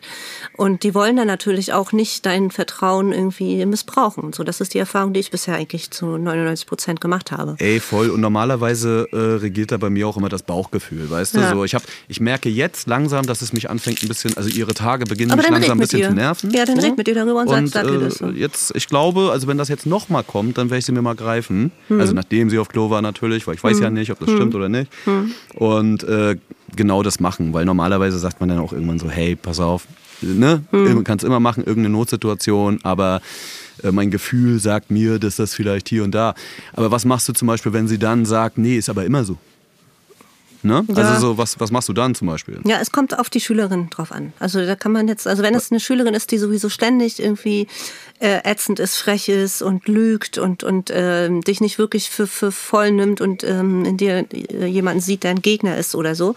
Und 0.57 0.83
die 0.83 0.95
wollen 0.95 1.17
dann 1.17 1.27
natürlich 1.27 1.73
auch 1.73 1.93
nicht 1.93 2.25
dein 2.25 2.51
Vertrauen 2.51 3.13
irgendwie 3.13 3.65
missbrauchen. 3.67 4.33
So, 4.33 4.43
das 4.43 4.61
ist 4.61 4.75
die 4.75 4.79
Erfahrung, 4.79 5.13
die 5.13 5.21
ich 5.21 5.31
bisher 5.31 5.55
eigentlich 5.55 5.91
zu 5.91 6.17
99 6.17 6.67
Prozent 6.67 7.01
gemacht 7.01 7.33
habe. 7.33 7.57
Ey, 7.59 7.81
voll. 7.81 8.09
Und 8.11 8.21
normalerweise 8.21 9.07
äh, 9.13 9.17
regiert 9.17 9.73
da 9.73 9.77
bei 9.77 9.91
mir 9.91 10.09
auch 10.09 10.17
immer 10.17 10.29
das 10.29 10.43
Bauchgefühl, 10.43 11.11
weißt 11.11 11.37
du? 11.37 11.41
Ja. 11.41 11.51
So, 11.53 11.65
ich, 11.65 11.75
hab, 11.75 11.83
ich 12.09 12.21
merke 12.21 12.49
jetzt 12.49 12.89
langsam, 12.89 13.27
dass 13.27 13.43
es 13.43 13.53
mich 13.53 13.69
anfängt 13.69 14.03
ein 14.03 14.09
bisschen, 14.09 14.37
also 14.37 14.49
ihre 14.49 14.75
Tage 14.75 15.05
beginnen 15.05 15.33
Aber 15.33 15.43
mich 15.43 15.51
langsam 15.51 15.79
ein 15.79 15.81
bisschen 15.81 16.01
ihr. 16.01 16.09
zu 16.09 16.15
nerven. 16.15 16.51
Ja, 16.51 16.65
dann 16.65 16.81
so. 16.81 16.87
red 16.87 16.97
mit 16.97 17.09
ihr 17.09 17.15
darüber 17.15 17.41
und 17.41 17.49
sag- 17.49 17.69
sag 17.85 17.91
ihr 17.93 18.01
das 18.01 18.15
so. 18.19 18.27
äh, 18.27 18.31
jetzt, 18.33 18.75
ich 18.75 18.87
glaube, 18.89 19.31
also 19.33 19.47
wenn 19.47 19.59
das 19.59 19.69
jetzt 19.69 19.87
nochmal 19.87 20.25
kommt, 20.25 20.57
dann 20.59 20.71
werde 20.71 20.79
ich 20.79 20.87
sie 20.87 20.93
mir 20.93 21.03
mal 21.03 21.15
greifen. 21.15 21.73
Hm. 21.89 22.01
Also 22.01 22.15
nachdem 22.15 22.49
sie 22.51 22.59
auf 22.59 22.69
Klo 22.69 22.91
war 22.91 23.03
natürlich, 23.03 23.47
weil 23.47 23.55
ich 23.55 23.63
weiß 23.63 23.81
ja 23.81 23.91
nicht, 23.91 24.11
ob 24.11 24.19
das 24.21 24.31
stimmt 24.31 24.55
oder 24.55 24.69
nicht. 24.69 24.91
Hm. 25.05 25.33
Und 25.55 26.06
äh, 26.07 26.37
genau 26.75 27.03
das 27.03 27.21
machen, 27.21 27.53
weil 27.53 27.65
normalerweise 27.65 28.19
sagt 28.19 28.41
man 28.41 28.49
dann 28.49 28.59
auch 28.59 28.73
irgendwann 28.73 28.99
so, 28.99 29.11
hey, 29.11 29.37
pass 29.37 29.61
auf, 29.61 29.87
ne? 30.23 30.63
Hm. 30.71 30.95
Man 30.95 31.05
kann 31.05 31.19
es 31.19 31.25
immer 31.25 31.41
machen, 31.41 31.65
irgendeine 31.65 31.91
Notsituation, 31.91 32.81
aber 32.83 33.21
äh, 33.83 33.93
mein 33.93 34.11
Gefühl 34.11 34.59
sagt 34.59 34.91
mir, 34.91 35.19
dass 35.19 35.37
das 35.37 35.55
vielleicht 35.55 35.89
hier 35.89 36.05
und 36.05 36.15
da. 36.15 36.35
Aber 36.73 36.91
was 36.91 37.05
machst 37.05 37.29
du 37.29 37.33
zum 37.33 37.49
Beispiel, 37.49 37.73
wenn 37.73 37.89
sie 37.89 37.99
dann 37.99 38.25
sagt, 38.25 38.59
nee, 38.59 38.77
ist 38.77 38.89
aber 38.89 39.05
immer 39.05 39.25
so? 39.25 39.39
Ne? 40.63 40.85
Ja. 40.89 40.95
Also 40.95 41.21
so, 41.21 41.39
was, 41.39 41.59
was 41.61 41.71
machst 41.71 41.89
du 41.89 41.93
dann 41.93 42.15
zum 42.15 42.29
Beispiel? 42.29 42.61
Ja, 42.65 42.79
es 42.81 42.91
kommt 42.91 43.19
auf 43.19 43.31
die 43.31 43.41
Schülerin 43.41 43.91
drauf 43.91 44.13
an. 44.13 44.33
Also 44.39 44.65
da 44.65 44.77
kann 44.77 44.93
man 44.93 45.09
jetzt, 45.09 45.27
also 45.27 45.43
wenn 45.43 45.55
es 45.55 45.71
eine 45.71 45.81
Schülerin 45.81 46.15
ist, 46.15 46.31
die 46.31 46.39
sowieso 46.39 46.69
ständig 46.69 47.21
irgendwie 47.21 47.67
äh, 48.21 48.41
ätzend 48.45 48.81
ist, 48.81 48.97
frech 48.97 49.29
ist 49.29 49.63
und 49.63 49.89
lügt 49.89 50.39
und, 50.39 50.65
und 50.65 50.91
ähm, 50.93 51.43
dich 51.43 51.61
nicht 51.61 51.79
wirklich 51.79 52.11
für, 52.11 52.27
für 52.27 52.53
voll 52.53 52.91
nimmt 52.91 53.21
und 53.21 53.45
ähm, 53.45 53.85
in 53.85 53.97
dir 53.97 54.27
äh, 54.33 54.67
jemanden 54.67 55.01
sieht, 55.01 55.23
der 55.23 55.33
ein 55.33 55.43
Gegner 55.43 55.77
ist 55.77 55.95
oder 55.95 56.15
so. 56.15 56.35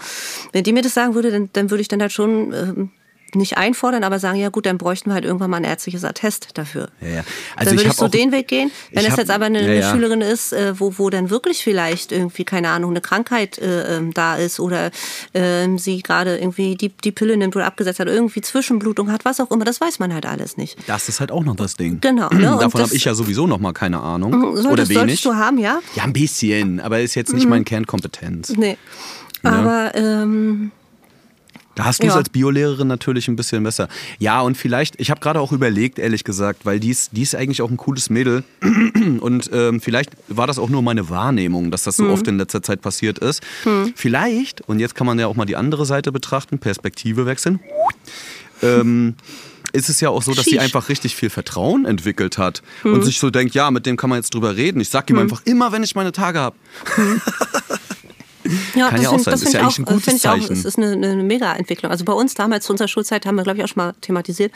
Wenn 0.52 0.64
die 0.64 0.74
mir 0.74 0.82
das 0.82 0.94
sagen 0.94 1.16
würde, 1.16 1.32
dann, 1.32 1.50
dann 1.54 1.70
würde 1.70 1.82
ich 1.82 1.88
dann 1.88 2.02
halt 2.02 2.12
schon 2.12 2.54
ähm, 2.54 2.90
nicht 3.36 3.58
einfordern, 3.58 4.04
aber 4.04 4.20
sagen, 4.20 4.40
ja 4.40 4.50
gut, 4.50 4.66
dann 4.66 4.78
bräuchten 4.78 5.10
wir 5.10 5.14
halt 5.16 5.26
irgendwann 5.26 5.50
mal 5.50 5.58
ein 5.58 5.64
ärztliches 5.64 6.04
Attest 6.04 6.50
dafür. 6.56 6.90
Ja, 7.02 7.08
ja. 7.08 7.14
dann 7.58 7.68
ich 7.68 7.72
würde 7.74 7.82
ich 7.84 7.88
hab 7.90 7.96
so 7.96 8.08
den 8.08 8.32
Weg 8.32 8.48
gehen. 8.48 8.72
Wenn 8.92 9.02
ich 9.02 9.08
es 9.08 9.12
hab- 9.14 9.20
jetzt 9.20 9.32
aber 9.32 9.46
eine, 9.46 9.62
ja, 9.62 9.88
eine. 9.88 9.96
Schülerin 9.96 10.22
ist, 10.22 10.54
äh, 10.54 10.80
wo, 10.80 10.94
wo 10.98 11.10
dann 11.10 11.30
wirklich 11.30 11.64
vielleicht 11.64 12.12
irgendwie, 12.12 12.44
keine 12.46 12.70
Ahnung, 12.70 12.92
eine 12.92 13.02
Krankheit 13.02 13.58
äh, 13.60 13.98
ähm, 13.98 14.14
da 14.14 14.36
ist 14.36 14.60
oder 14.60 14.92
ähm, 15.34 15.78
sie 15.78 16.02
gerade 16.02 16.38
irgendwie 16.38 16.76
die, 16.76 16.90
die 16.90 17.12
Pille 17.12 17.38
nimmt 17.38 17.56
oder 17.56 17.66
abgesetzt 17.66 18.00
hat, 18.00 18.08
irgendwie 18.08 18.42
Zwischenblutung 18.42 19.12
hat, 19.12 19.26
was 19.26 19.40
auch 19.40 19.52
immer, 19.52 19.66
das 19.66 19.80
weiß 19.82 20.00
man 20.00 20.14
halt 20.14 20.26
alles 20.26 20.58
nicht. 20.58 20.78
Das 20.88 21.10
ist 21.10 21.20
halt 21.20 21.32
auch 21.32 21.44
noch 21.44 21.56
das 21.56 21.76
Ding. 21.76 22.00
Genau, 22.02 22.30
ne? 22.34 22.58
Davon 22.60 22.82
habe 22.82 22.96
ich 22.96 23.06
ja 23.06 23.14
sowieso 23.14 23.48
noch 23.48 23.60
mal 23.60 23.74
keine 23.74 24.00
Ahnung. 24.02 24.32
Solltest, 24.56 24.66
Oder 24.68 24.84
wenig. 24.90 24.98
solltest 24.98 25.26
du 25.26 25.36
haben, 25.36 25.58
ja? 25.58 25.80
Ja, 25.96 26.04
ein 26.04 26.14
bisschen, 26.14 26.80
aber 26.80 27.00
ist 27.02 27.16
jetzt 27.16 27.34
nicht 27.34 27.44
Mhm. 27.46 27.50
meine 27.52 27.64
Kernkompetenz. 27.64 28.50
Nee. 28.58 28.78
Aber 29.44 29.92
ähm, 29.96 30.72
Da 31.80 31.86
hast 31.86 32.04
du 32.04 32.08
es 32.08 32.14
Ja. 32.14 32.18
als 32.18 32.28
Biolehrerin 32.28 32.88
natürlich 32.90 33.30
ein 33.30 33.38
bisschen 33.38 33.64
besser. 33.64 33.88
Ja, 34.18 34.42
und 34.42 34.58
vielleicht, 34.58 35.00
ich 35.00 35.10
habe 35.12 35.22
gerade 35.22 35.40
auch 35.40 35.54
überlegt, 35.54 35.98
ehrlich 35.98 36.26
gesagt, 36.26 36.66
weil 36.66 36.78
die 36.82 36.90
ist, 36.90 37.12
die 37.14 37.22
ist 37.22 37.36
eigentlich 37.36 37.62
auch 37.62 37.70
ein 37.72 37.78
cooles 37.78 38.10
Mädel. 38.10 38.44
Und 39.22 39.50
ähm, 39.54 39.80
vielleicht 39.80 40.12
war 40.28 40.46
das 40.46 40.60
auch 40.60 40.68
nur 40.68 40.82
meine 40.82 41.10
Wahrnehmung, 41.10 41.72
dass 41.72 41.84
das 41.84 41.96
so 41.96 42.10
oft 42.10 42.28
in 42.28 42.38
letzter 42.38 42.62
Zeit 42.62 42.82
passiert 42.82 43.20
ist. 43.20 43.42
Vielleicht, 43.96 44.60
und 44.68 44.80
jetzt 44.80 44.94
kann 44.94 45.08
man 45.08 45.18
ja 45.20 45.28
auch 45.28 45.36
mal 45.38 45.46
die 45.46 45.56
andere 45.56 45.86
Seite 45.86 46.12
betrachten, 46.12 46.60
Perspektive 46.60 47.26
wechseln. 47.26 47.62
Ähm, 48.62 49.16
ist 49.72 49.88
es 49.88 50.02
ja 50.02 50.10
auch 50.10 50.22
so, 50.22 50.34
dass 50.34 50.46
sie 50.46 50.60
einfach 50.60 50.90
richtig 50.90 51.16
viel 51.16 51.30
Vertrauen 51.30 51.86
entwickelt 51.86 52.38
hat 52.38 52.62
Mhm. 52.84 52.94
und 52.96 53.04
sich 53.06 53.20
so 53.20 53.30
denkt, 53.30 53.56
ja, 53.56 53.72
mit 53.72 53.86
dem 53.86 53.96
kann 53.96 54.10
man 54.10 54.18
jetzt 54.20 54.34
drüber 54.34 54.58
reden. 54.58 54.82
Ich 54.82 54.90
sag 54.90 55.10
ihm 55.10 55.18
einfach 55.20 55.44
immer, 55.46 55.72
wenn 55.72 55.84
ich 55.84 55.96
meine 55.96 56.12
Tage 56.12 56.40
habe. 56.40 56.56
Ja, 58.76 58.88
Kann 58.90 58.96
das 58.96 59.04
ja 59.04 59.10
auch 59.12 59.20
sein. 59.20 59.32
Das 59.32 59.42
Ist 59.44 59.54
ja 59.54 59.60
finde 59.60 59.70
ich 59.70 59.78
eigentlich 59.78 59.80
ein 59.80 59.86
auch, 59.86 59.90
äh, 59.90 59.94
gutes 59.96 60.14
ich 60.14 60.28
auch, 60.28 60.34
Zeichen. 60.34 60.54
es 60.54 60.66
ist 60.66 60.78
eine, 60.78 60.92
eine 60.92 61.24
Mega-Entwicklung. 61.24 61.92
Also 61.92 62.06
bei 62.06 62.14
uns 62.14 62.34
damals 62.34 62.66
zu 62.66 62.72
unserer 62.74 62.88
Schulzeit 62.88 63.26
haben 63.26 63.36
wir, 63.36 63.44
glaube 63.44 63.58
ich, 63.60 63.64
auch 63.64 63.68
schon 63.70 63.84
mal 63.84 63.94
thematisiert, 64.02 64.52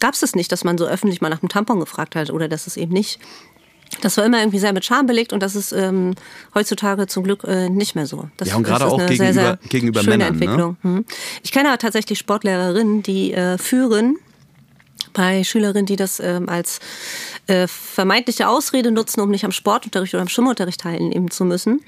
gab 0.00 0.14
es 0.14 0.22
es 0.22 0.34
nicht, 0.34 0.50
dass 0.52 0.64
man 0.64 0.76
so 0.78 0.86
öffentlich 0.86 1.20
mal 1.20 1.28
nach 1.30 1.42
einem 1.42 1.48
Tampon 1.48 1.80
gefragt 1.80 2.16
hat 2.16 2.30
oder 2.30 2.48
dass 2.48 2.66
es 2.66 2.76
eben 2.76 2.92
nicht. 2.92 3.18
Das 4.00 4.16
war 4.16 4.24
immer 4.24 4.38
irgendwie 4.40 4.58
sehr 4.58 4.72
mit 4.72 4.84
Scham 4.84 5.06
belegt 5.06 5.32
und 5.32 5.40
das 5.40 5.54
ist 5.54 5.70
ähm, 5.72 6.14
heutzutage 6.54 7.06
zum 7.06 7.22
Glück 7.22 7.44
äh, 7.44 7.68
nicht 7.68 7.94
mehr 7.94 8.06
so. 8.06 8.28
Das, 8.38 8.48
Ja, 8.48 8.56
und 8.56 8.64
gerade 8.64 8.84
ist 8.86 8.90
auch 8.90 8.98
eine 8.98 9.08
gegenüber- 9.08 9.32
sehr, 9.32 9.42
sehr 9.44 9.58
gegenüber 9.68 10.00
schöne 10.00 10.16
Männern, 10.16 10.36
ne? 10.38 10.44
Entwicklung. 10.44 10.76
Mhm. 10.82 11.04
Ich 11.42 11.52
kenne 11.52 11.68
aber 11.68 11.78
tatsächlich 11.78 12.18
Sportlehrerinnen, 12.18 13.02
die 13.02 13.32
äh, 13.34 13.56
führen 13.58 14.16
bei 15.12 15.44
Schülerinnen, 15.44 15.86
die 15.86 15.94
das 15.96 16.18
ähm, 16.18 16.48
als 16.48 16.80
äh, 17.46 17.68
vermeintliche 17.68 18.48
Ausrede 18.48 18.90
nutzen, 18.90 19.20
um 19.20 19.30
nicht 19.30 19.44
am 19.44 19.52
Sportunterricht 19.52 20.14
oder 20.14 20.22
am 20.22 20.28
Schwimmunterricht 20.28 20.80
teilnehmen 20.80 21.30
zu 21.30 21.44
müssen, 21.44 21.80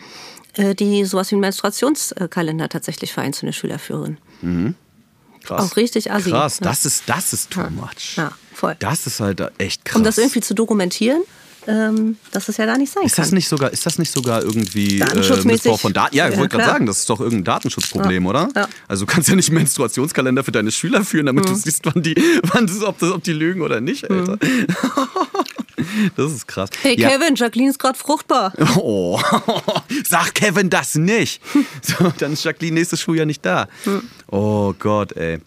die 0.56 1.04
sowas 1.04 1.30
wie 1.30 1.34
einen 1.34 1.40
Menstruationskalender 1.42 2.68
tatsächlich 2.68 3.12
für 3.12 3.20
einzelne 3.20 3.52
Schüler 3.52 3.78
führen. 3.78 4.18
Krass. 5.44 5.62
Auch 5.72 5.76
richtig 5.76 6.10
assi. 6.10 6.30
Krass, 6.30 6.58
Ja. 6.60 6.68
das 6.70 6.86
ist, 6.86 7.02
das 7.06 7.32
ist 7.32 7.50
too 7.50 7.60
much. 7.70 8.16
Ja, 8.16 8.32
voll. 8.52 8.74
Das 8.78 9.06
ist 9.06 9.20
halt 9.20 9.40
echt 9.58 9.84
krass. 9.84 9.96
Um 9.96 10.02
das 10.04 10.18
irgendwie 10.18 10.40
zu 10.40 10.54
dokumentieren, 10.54 11.22
ähm, 11.68 12.16
dass 12.32 12.48
es 12.48 12.56
ja 12.58 12.64
gar 12.66 12.78
nicht 12.78 12.92
sein 12.92 13.04
ist 13.04 13.18
das 13.18 13.26
kann. 13.28 13.34
nicht 13.34 13.48
sogar, 13.48 13.72
ist 13.72 13.84
das 13.86 13.98
nicht 13.98 14.10
sogar 14.12 14.42
irgendwie 14.42 14.96
äh, 14.96 15.00
Datenschutzmäßig? 15.00 15.44
Missbrauch 15.64 15.80
von 15.80 15.92
Daten? 15.92 16.14
Ja, 16.16 16.26
ich 16.28 16.34
Ja, 16.34 16.38
wollte 16.40 16.56
gerade 16.56 16.70
sagen, 16.70 16.86
das 16.86 16.98
ist 17.00 17.10
doch 17.10 17.20
irgendein 17.20 17.44
Datenschutzproblem, 17.44 18.22
Ja. 18.24 18.30
oder? 18.30 18.48
Ja. 18.56 18.68
Also 18.88 19.04
du 19.04 19.12
kannst 19.12 19.28
ja 19.28 19.34
nicht 19.36 19.48
einen 19.48 19.58
Menstruationskalender 19.58 20.42
für 20.44 20.52
deine 20.52 20.70
Schüler 20.72 21.04
führen, 21.04 21.26
damit 21.26 21.48
du 21.48 21.54
siehst, 21.54 21.84
wann 21.84 22.02
die, 22.02 22.14
wann 22.52 22.66
das, 22.66 22.82
ob, 22.82 22.98
das, 22.98 23.10
ob 23.10 23.22
die 23.24 23.32
lügen 23.32 23.62
oder 23.62 23.80
nicht, 23.80 24.08
Alter. 24.10 24.38
das 26.16 26.32
ist 26.32 26.46
krass. 26.48 26.70
Hey 26.82 26.98
Ja. 26.98 27.10
Kevin, 27.10 27.34
Jacqueline 27.34 27.70
ist 27.70 27.78
gerade 27.78 27.98
fruchtbar. 27.98 28.52
Oh, 28.78 29.20
sag 30.08 30.34
Kevin 30.34 30.70
das 30.70 30.94
nicht. 30.94 31.40
So, 31.82 32.12
dann 32.18 32.32
ist 32.32 32.44
Jacqueline 32.44 32.74
nächstes 32.74 33.00
Schuljahr 33.00 33.26
nicht 33.26 33.44
da. 33.44 33.68
Oh 34.30 34.74
Gott, 34.78 35.12
ey. 35.16 35.38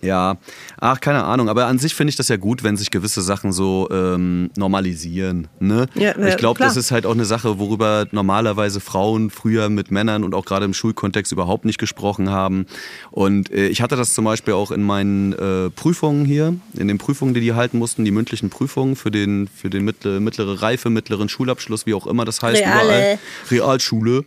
Ja, 0.00 0.36
ach, 0.80 1.00
keine 1.00 1.24
Ahnung. 1.24 1.48
Aber 1.48 1.66
an 1.66 1.78
sich 1.78 1.94
finde 1.94 2.10
ich 2.10 2.16
das 2.16 2.28
ja 2.28 2.36
gut, 2.36 2.62
wenn 2.62 2.76
sich 2.76 2.90
gewisse 2.90 3.20
Sachen 3.20 3.52
so 3.52 3.88
ähm, 3.90 4.50
normalisieren. 4.56 5.48
Ne? 5.58 5.86
Ja, 5.94 6.12
äh, 6.12 6.28
ich 6.28 6.36
glaube, 6.36 6.60
das 6.60 6.76
ist 6.76 6.90
halt 6.90 7.04
auch 7.04 7.14
eine 7.14 7.24
Sache, 7.24 7.58
worüber 7.58 8.06
normalerweise 8.12 8.80
Frauen 8.80 9.30
früher 9.30 9.68
mit 9.68 9.90
Männern 9.90 10.24
und 10.24 10.34
auch 10.34 10.44
gerade 10.44 10.64
im 10.64 10.74
Schulkontext 10.74 11.32
überhaupt 11.32 11.64
nicht 11.64 11.78
gesprochen 11.78 12.30
haben. 12.30 12.66
Und 13.10 13.50
äh, 13.50 13.66
ich 13.68 13.82
hatte 13.82 13.96
das 13.96 14.14
zum 14.14 14.24
Beispiel 14.24 14.54
auch 14.54 14.70
in 14.70 14.82
meinen 14.82 15.32
äh, 15.32 15.70
Prüfungen 15.70 16.24
hier, 16.24 16.54
in 16.74 16.88
den 16.88 16.98
Prüfungen, 16.98 17.34
die 17.34 17.40
die 17.40 17.54
halten 17.54 17.78
mussten, 17.78 18.04
die 18.04 18.12
mündlichen 18.12 18.50
Prüfungen 18.50 18.94
für 18.94 19.10
den, 19.10 19.48
für 19.48 19.70
den 19.70 19.84
mittlere, 19.84 20.20
mittlere 20.20 20.62
Reife, 20.62 20.90
mittleren 20.90 21.28
Schulabschluss, 21.28 21.86
wie 21.86 21.94
auch 21.94 22.06
immer 22.06 22.24
das 22.24 22.42
heißt. 22.42 22.60
Reale. 22.60 22.84
Überall. 22.84 23.18
Realschule. 23.50 24.24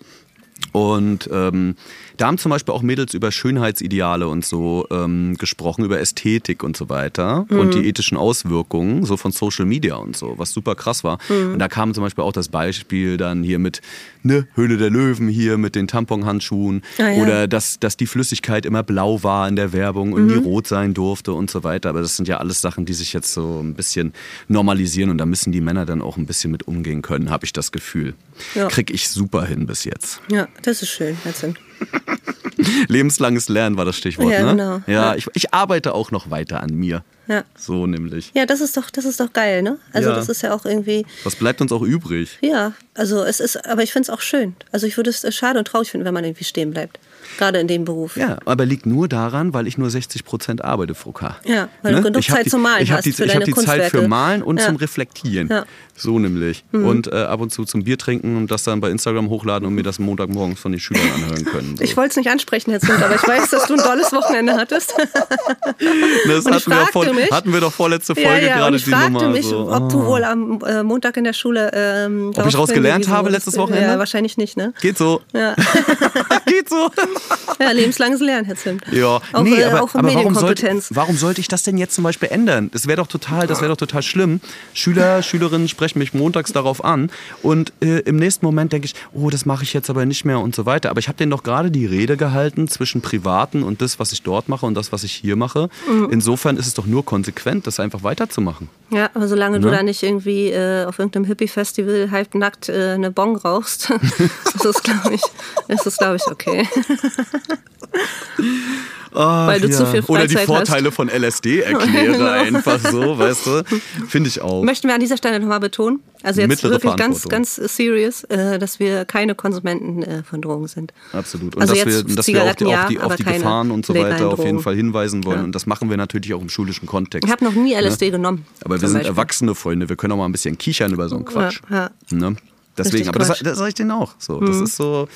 Und 0.72 1.30
ähm, 1.34 1.76
da 2.18 2.28
haben 2.28 2.38
zum 2.38 2.50
Beispiel 2.52 2.74
auch 2.74 2.82
Mädels 2.82 3.14
über 3.14 3.32
Schönheitsideale 3.32 4.28
und 4.28 4.46
so 4.46 4.88
ähm, 4.92 5.36
gesprochen, 5.38 5.84
über 5.84 6.00
Ästhetik 6.00 6.64
und 6.64 6.78
so 6.78 6.88
weiter 6.90 7.46
und 7.50 7.74
die 7.74 7.88
ethischen 7.88 8.18
Auswirkungen 8.18 9.06
so 9.06 9.18
von 9.18 9.32
Social 9.32 9.66
Media 9.66 9.96
und 9.96 10.16
so, 10.16 10.36
was 10.38 10.54
super 10.54 10.76
krass 10.76 11.04
war. 11.04 11.18
Und 11.30 11.60
da 11.60 11.68
kam 11.68 11.94
zum 11.94 12.04
Beispiel 12.04 12.24
auch 12.24 12.32
das 12.32 12.48
Beispiel 12.50 13.18
dann 13.18 13.44
hier 13.44 13.60
mit 13.60 13.82
ne, 14.24 14.48
Höhle 14.56 14.78
der 14.78 14.90
Löwen 14.90 15.28
hier 15.28 15.58
mit 15.58 15.76
den 15.76 15.88
Tamponhandschuhen 15.88 16.84
Ah, 17.00 17.10
ja. 17.10 17.22
oder 17.24 17.48
dass, 17.48 17.80
dass 17.80 17.98
die 17.98 18.06
Flüssigkeit 18.08 18.66
immer 18.66 18.84
blau 18.84 19.24
war 19.24 19.48
in 19.48 19.56
der 19.56 19.74
Werbung 19.74 20.14
und 20.14 20.28
nie 20.28 20.36
rot 20.36 20.68
sein 20.68 20.94
durfte 20.94 21.34
und 21.34 21.50
so 21.50 21.64
weiter. 21.64 21.90
Aber 21.90 22.02
das 22.02 22.16
sind 22.16 22.28
ja 22.28 22.38
alles 22.38 22.62
Sachen, 22.62 22.86
die 22.86 22.94
sich 22.94 23.14
jetzt 23.14 23.34
so 23.34 23.60
ein 23.62 23.74
bisschen 23.74 24.14
normalisieren 24.48 25.10
und 25.10 25.18
da 25.18 25.26
müssen 25.26 25.52
die 25.52 25.62
Männer 25.62 25.86
dann 25.86 26.02
auch 26.02 26.18
ein 26.18 26.26
bisschen 26.26 26.52
mit 26.52 26.68
umgehen 26.68 27.02
können, 27.02 27.30
habe 27.30 27.46
ich 27.46 27.54
das 27.54 27.72
Gefühl. 27.72 28.14
Ja. 28.56 28.68
Krieg 28.68 28.90
ich 28.92 29.10
super 29.10 29.46
hin 29.46 29.66
bis 29.66 29.84
jetzt. 29.84 30.22
Ja, 30.30 30.48
das 30.64 30.82
ist 30.82 30.90
schön. 30.90 31.18
Herzlichen. 31.24 31.58
Lebenslanges 32.88 33.50
Lernen 33.50 33.78
war 33.78 33.86
das 33.86 33.96
Stichwort, 33.98 34.32
Ja, 34.32 34.44
ne? 34.44 34.52
genau. 34.52 34.82
Ja, 34.88 35.12
Ja. 35.12 35.16
Ich, 35.16 35.28
ich 35.34 35.54
arbeite 35.54 35.94
auch 35.94 36.12
noch 36.12 36.30
weiter 36.30 36.62
an 36.62 36.74
mir. 36.76 37.04
Ja. 37.28 37.44
So 37.56 37.88
nämlich. 37.88 38.32
Ja, 38.34 38.46
das 38.46 38.62
ist 38.62 38.76
doch, 38.78 38.90
das 38.90 39.06
ist 39.06 39.20
doch 39.20 39.32
geil, 39.32 39.62
ne? 39.64 39.78
Also 39.94 40.10
Ja. 40.10 40.16
das 40.16 40.28
ist 40.30 40.42
ja 40.42 40.54
auch 40.54 40.66
irgendwie, 40.66 41.06
Was 41.24 41.36
bleibt 41.36 41.62
uns 41.62 41.72
auch 41.72 41.82
übrig? 41.82 42.38
ja, 42.42 42.74
also 42.94 43.24
es 43.24 43.40
ist, 43.40 43.66
aber 43.68 43.84
ich 43.84 43.94
finde 43.94 44.06
es 44.06 44.10
auch 44.10 44.22
schön. 44.22 44.56
Also 44.72 44.86
ich 44.88 44.98
würde 44.98 45.10
es 45.10 45.24
äh, 45.24 45.32
schade 45.32 45.58
und 45.60 45.66
traurig 45.66 45.90
finden, 45.92 46.06
wenn 46.06 46.14
man 46.14 46.24
irgendwie 46.26 46.44
stehen 46.44 46.72
bleibt. 46.72 47.00
Gerade 47.38 47.60
in 47.60 47.68
dem 47.68 47.86
Beruf. 47.86 48.18
Ja, 48.18 48.38
aber 48.46 48.66
liegt 48.66 48.86
nur 48.86 49.08
daran, 49.08 49.54
weil 49.54 49.68
ich 49.68 49.78
nur 49.78 49.90
60 49.90 50.26
Prozent 50.26 50.64
arbeite, 50.64 50.96
Frau 50.96 51.12
K. 51.12 51.38
Ja, 51.46 51.70
weil 51.82 51.96
du 51.96 52.02
genug 52.02 52.20
Ich 52.20 52.28
Zeit 52.30 52.46
die- 52.46 52.50
zum 52.50 52.62
Malen 52.62 52.84
ich 52.84 52.92
hast 52.92 53.06
Die, 53.06 53.12
für 53.12 53.26
ich 53.26 53.36
habe 53.36 53.46
die 53.46 53.54
Zeit 53.54 53.86
für. 53.92 54.08
Malen 54.08 54.44
und 54.44 54.60
Ja. 54.60 54.66
zum 54.68 54.76
Reflektieren. 54.76 55.48
Ja. 55.50 55.62
Mhm. 55.62 55.66
So 55.96 56.18
nämlich. 56.18 56.64
Und 56.72 57.08
äh, 57.08 57.16
ab 57.16 57.42
und 57.42 57.52
zu 57.52 57.64
zum 57.66 57.84
Bier 57.84 57.98
trinken 57.98 58.36
und 58.36 58.50
das 58.50 58.64
dann 58.64 58.82
bei 58.82 58.90
Instagram 58.90 59.30
hochladen 59.30 59.68
und 59.68 59.76
mir 59.76 59.84
das 59.84 60.00
Montagmorgens 60.00 60.60
von 60.60 60.72
den 60.72 60.80
Schülern 60.82 61.04
anhören 61.16 61.46
können. 61.46 61.78
So. 61.78 61.84
Ich 61.84 61.96
wollte 61.96 62.12
es 62.12 62.16
nicht 62.18 62.30
ansprechen, 62.30 62.72
Herr 62.72 62.80
Zimt, 62.80 63.02
aber 63.04 63.14
ich 63.16 63.28
weiß, 63.28 63.50
dass 63.52 63.68
du 63.68 63.74
ein 63.76 63.80
tolles 63.82 64.12
Wochenende 64.12 64.54
hattest. 64.54 64.96
das 65.78 66.46
ich 66.46 66.52
hatten 66.52 66.72
wir, 66.72 66.88
vor, 66.92 67.06
mich- 67.14 67.32
hatten 67.32 67.54
wir 67.54 67.60
doch 67.60 67.72
vorletzte 67.74 68.16
Folge 68.16 68.30
ja, 68.30 68.48
ja, 68.48 68.56
gerade 68.58 68.68
und 68.72 68.76
ich 68.78 68.84
die 68.86 68.90
fragte 68.92 69.12
Nummer. 69.12 69.30
mich, 69.30 69.46
so. 69.46 69.72
ob 69.72 69.90
du 69.90 70.02
Ah. 70.02 70.06
wohl 70.08 70.24
am 70.24 70.60
äh, 70.66 70.82
Montag 70.84 71.18
in 71.18 71.24
der 71.24 71.34
Schule 71.34 71.70
ähm, 71.74 72.32
Ob 72.36 72.48
ich 72.48 72.58
raus 72.58 72.70
gelernt 72.70 73.06
hingewiesen 73.06 73.14
habe 73.14 73.30
letztes 73.30 73.58
Wochenende? 73.58 73.88
Ja, 73.90 74.00
wahrscheinlich 74.00 74.38
nicht, 74.38 74.58
ne? 74.58 74.74
Geht 74.82 74.98
so. 74.98 75.22
Ja, 75.34 75.56
Geht 76.48 76.70
so. 76.70 76.90
ja 77.60 77.72
lebenslanges 77.72 78.20
Lernen, 78.22 78.46
Herr 78.46 78.56
Zimt. 78.56 78.84
Ja, 78.92 79.20
Auch, 79.34 79.44
nee, 79.44 79.56
äh, 79.56 79.66
aber, 79.66 79.84
auch 79.84 79.94
aber 79.96 80.14
warum, 80.14 80.34
sollte, 80.34 80.64
Medienkompetenz. 80.64 80.90
warum 80.94 81.18
sollte 81.18 81.42
ich 81.42 81.48
das 81.48 81.64
denn 81.64 81.78
jetzt 81.78 81.96
zum 81.96 82.04
Beispiel 82.04 82.30
ändern? 82.30 82.70
Das 82.74 82.88
wäre 82.88 82.98
doch 82.98 83.08
total, 83.08 83.48
das 83.48 83.62
wäre 83.62 83.70
doch 83.70 83.78
total 83.78 84.02
schlimm. 84.04 84.42
Schüler, 84.74 85.22
Schülerinnen 85.24 85.68
sprechen 85.68 86.00
mich 86.00 86.14
montags 86.14 86.52
darauf 86.54 86.84
an 86.84 87.10
und 87.42 87.74
äh, 87.82 88.00
im 88.00 88.16
nächsten 88.18 88.46
Moment 88.46 88.74
denke 88.74 88.86
ich, 88.86 88.96
oh, 89.14 89.30
das 89.30 89.46
mache 89.46 89.64
ich 89.64 89.74
jetzt 89.74 89.90
aber 89.90 90.06
nicht 90.06 90.26
mehr 90.26 90.40
und 90.40 90.56
so 90.56 90.66
weiter. 90.66 90.90
Aber 90.90 91.00
ich 91.00 91.08
habe 91.08 91.18
denen 91.18 91.32
doch 91.32 91.44
gerade 91.44 91.72
die 91.72 91.86
Rede 91.86 92.18
gehalten 92.18 92.68
zwischen 92.68 93.02
Privaten 93.02 93.64
und 93.64 93.82
das, 93.82 94.00
was 94.00 94.12
ich 94.12 94.22
dort 94.24 94.50
mache 94.50 94.66
und 94.66 94.76
das, 94.76 94.92
was 94.92 95.04
ich 95.04 95.14
hier 95.14 95.36
mache. 95.36 95.70
Mhm. 95.90 96.10
Insofern 96.12 96.58
ist 96.58 96.68
es 96.68 96.74
doch 96.74 96.86
nur 96.86 97.06
konsequent, 97.06 97.68
das 97.68 97.80
einfach 97.80 98.04
weiterzumachen. 98.04 98.70
Ja, 98.90 99.10
aber 99.14 99.28
solange 99.28 99.60
du 99.60 99.68
Ne? 99.70 99.78
da 99.78 99.84
nicht 99.84 100.04
irgendwie 100.04 100.50
äh, 100.50 100.84
auf 100.86 101.00
irgendeinem 101.00 101.24
Hippie-Festival 101.26 102.12
halbnackt 102.12 102.68
äh, 102.68 102.92
eine 102.96 103.10
Bong 103.12 103.38
rauchst, 103.38 103.90
ist 104.56 104.66
es, 104.66 104.84
glaube 104.84 105.14
ich, 105.14 105.22
ist 105.70 105.86
es, 105.88 105.98
glaube 105.98 106.18
ich, 106.18 106.28
okay. 106.28 106.68
Ach, 109.14 109.48
Weil 109.48 109.60
du 109.60 109.70
zu 109.70 109.86
viel 109.88 110.02
Oder 110.08 110.26
die 110.26 110.36
Freizeit 110.36 110.46
Vorteile 110.48 110.92
von 110.92 111.10
LSD 111.10 111.60
erkläre 111.62 112.32
einfach 112.32 112.80
so, 112.80 113.18
weißt 113.18 113.46
du? 113.46 113.64
Finde 114.08 114.30
ich 114.30 114.42
auch. 114.42 114.64
Möchten 114.64 114.88
wir 114.88 114.94
an 114.96 115.02
dieser 115.02 115.18
Stelle 115.18 115.40
nochmal 115.40 115.60
betonen, 115.60 116.00
also 116.24 116.40
jetzt 116.40 116.48
Mittlere 116.50 116.72
wirklich 116.72 116.96
ganz, 116.96 117.28
ganz 117.28 117.56
serious, 117.56 118.24
äh, 118.26 118.58
dass 118.58 118.80
wir 118.80 119.04
keine 119.04 119.36
Konsumenten 119.36 120.04
äh, 120.04 120.24
von 120.24 120.42
Drogen 120.42 120.68
sind. 120.68 120.94
Absolut. 121.12 121.56
Und 121.56 121.62
Also 121.62 121.74
dass, 121.76 121.86
wir, 121.86 122.16
dass 122.16 122.28
wir 122.28 122.36
die, 122.36 122.40
auf 122.42 122.56
die, 122.56 122.66
ja, 122.66 122.86
auf 122.86 123.04
aber 123.04 123.16
die 123.18 123.24
Gefahren 123.26 123.72
und 123.72 123.86
so 123.86 123.94
weiter 123.94 124.30
auf 124.30 124.44
jeden. 124.44 124.62
Fall 124.62 124.76
hinweisen 124.76 125.26
wollen. 125.26 125.40
Ja. 125.40 125.44
Und 125.44 125.56
das 125.56 125.66
machen 125.66 125.90
wir 125.90 125.98
natürlich 125.98 126.34
auch 126.34 126.42
im 126.42 126.50
schulischen 126.50 126.88
Kontext. 126.88 127.26
Ich 127.26 127.32
habe 127.32 127.44
noch 127.44 127.54
nie 127.54 127.74
LSD 127.74 128.12
genommen. 128.12 128.46
aber 128.64 128.80
wir 128.80 128.88
sind 128.88 129.00
Beispiel. 129.00 129.12
erwachsene 129.12 129.56
Freunde, 129.56 129.90
wir 129.90 129.96
können 129.96 130.14
auch 130.14 130.18
mal 130.18 130.26
ein 130.26 130.32
bisschen 130.32 130.58
kichern 130.58 130.94
über 130.94 131.10
so 131.10 131.16
einen 131.16 131.26
Quatsch. 131.26 131.62
Ja, 131.70 131.90
Ne? 132.12 132.36
Deswegen, 132.78 132.96
Richtig 132.98 133.10
aber 133.10 133.20
das, 133.20 133.28
Quatsch. 133.30 133.42
das 133.46 133.58
sage 133.58 133.70
ich 133.70 133.76
denen 133.76 133.92
auch. 133.92 134.14
So, 134.18 134.40
das 134.40 134.56
ist 134.62 134.78
so, 134.78 135.08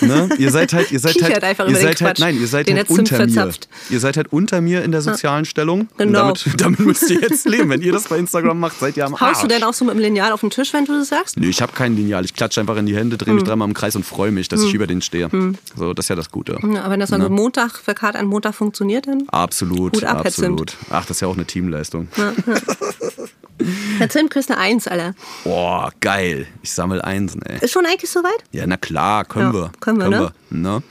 ne? 0.00 0.28
Ihr 0.38 0.50
seid 0.50 0.72
halt, 0.72 0.90
ihr 0.90 0.98
seid 0.98 1.14
halt, 1.22 1.68
ihr 1.68 1.76
seid 1.76 2.00
halt, 2.00 2.18
nein, 2.18 2.38
ihr 2.40 2.48
seid 2.48 2.66
den 2.68 2.76
halt 2.76 2.90
unter 2.90 3.26
mir. 3.26 3.50
Ihr 3.90 4.00
seid 4.00 4.16
halt 4.16 4.32
unter 4.32 4.60
mir 4.60 4.82
in 4.82 4.90
der 4.92 5.02
sozialen 5.02 5.44
Stellung. 5.44 5.82
Und 5.82 5.98
Genau. 5.98 6.18
damit, 6.32 6.46
damit 6.60 6.80
müsst 6.80 7.08
ihr 7.10 7.20
jetzt 7.20 7.48
leben. 7.48 7.70
Wenn 7.70 7.80
ihr 7.82 7.92
das 7.92 8.04
bei 8.08 8.18
Instagram 8.18 8.58
macht, 8.58 8.80
seid 8.80 8.96
ihr 8.96 9.06
am 9.06 9.14
Arsch. 9.14 9.22
Haust 9.22 9.42
du 9.44 9.46
denn 9.46 9.62
auch 9.62 9.72
so 9.74 9.84
mit 9.84 9.94
dem 9.94 10.00
Lineal 10.00 10.32
auf 10.32 10.40
den 10.40 10.50
Tisch, 10.50 10.72
wenn 10.72 10.84
du 10.84 10.98
das 10.98 11.08
sagst? 11.08 11.36
Nee, 11.38 11.46
ich 11.48 11.62
habe 11.62 11.72
kein 11.72 11.94
Lineal. 11.96 12.24
Ich 12.24 12.34
klatsche 12.34 12.60
einfach 12.60 12.76
in 12.76 12.86
die 12.86 12.96
Hände, 12.96 13.16
drehe 13.16 13.34
mich 13.34 13.42
Hm. 13.42 13.48
dreimal 13.48 13.68
im 13.68 13.74
Kreis 13.74 13.94
und 13.96 14.04
freue 14.04 14.32
mich, 14.32 14.48
dass 14.48 14.62
ich 14.62 14.74
über 14.74 14.86
den 14.86 15.00
stehe. 15.02 15.28
So, 15.76 15.94
das 15.94 16.06
ist 16.06 16.08
ja 16.08 16.16
das 16.16 16.30
Gute. 16.30 16.58
Ja, 16.72 16.80
aber 16.82 16.90
wenn 16.92 17.00
das 17.00 17.10
dann 17.10 17.22
so 17.22 17.28
Montag, 17.30 17.76
für 17.78 17.94
Kart 17.94 18.16
an 18.16 18.26
Montag 18.26 18.54
funktioniert, 18.54 19.06
dann. 19.06 19.24
Absolut, 19.28 20.02
Herr 20.02 20.16
absolut. 20.18 20.76
Ach, 20.90 21.02
das 21.06 21.18
ist 21.18 21.20
ja 21.20 21.28
auch 21.28 21.34
eine 21.36 21.44
Teamleistung. 21.44 22.08
Herr 23.98 24.08
Zimt 24.08 24.30
kriegst 24.30 24.50
eine 24.50 24.60
Eins, 24.60 24.86
Alter. 24.88 25.14
Boah, 25.44 25.90
geil. 26.00 26.46
Ich 26.62 26.72
sammle 26.72 27.02
Einsen, 27.04 27.42
ey. 27.42 27.58
Ist 27.60 27.72
schon 27.72 27.86
eigentlich 27.86 28.10
soweit? 28.10 28.42
Ja, 28.52 28.66
na 28.66 28.76
klar, 28.76 29.24
können 29.24 29.52
Ja, 29.54 29.60
wir. 29.60 29.72
können 29.80 29.98
wir, 29.98 30.08
ne? 30.08 30.32
wir, 30.50 30.58
ne? 30.58 30.82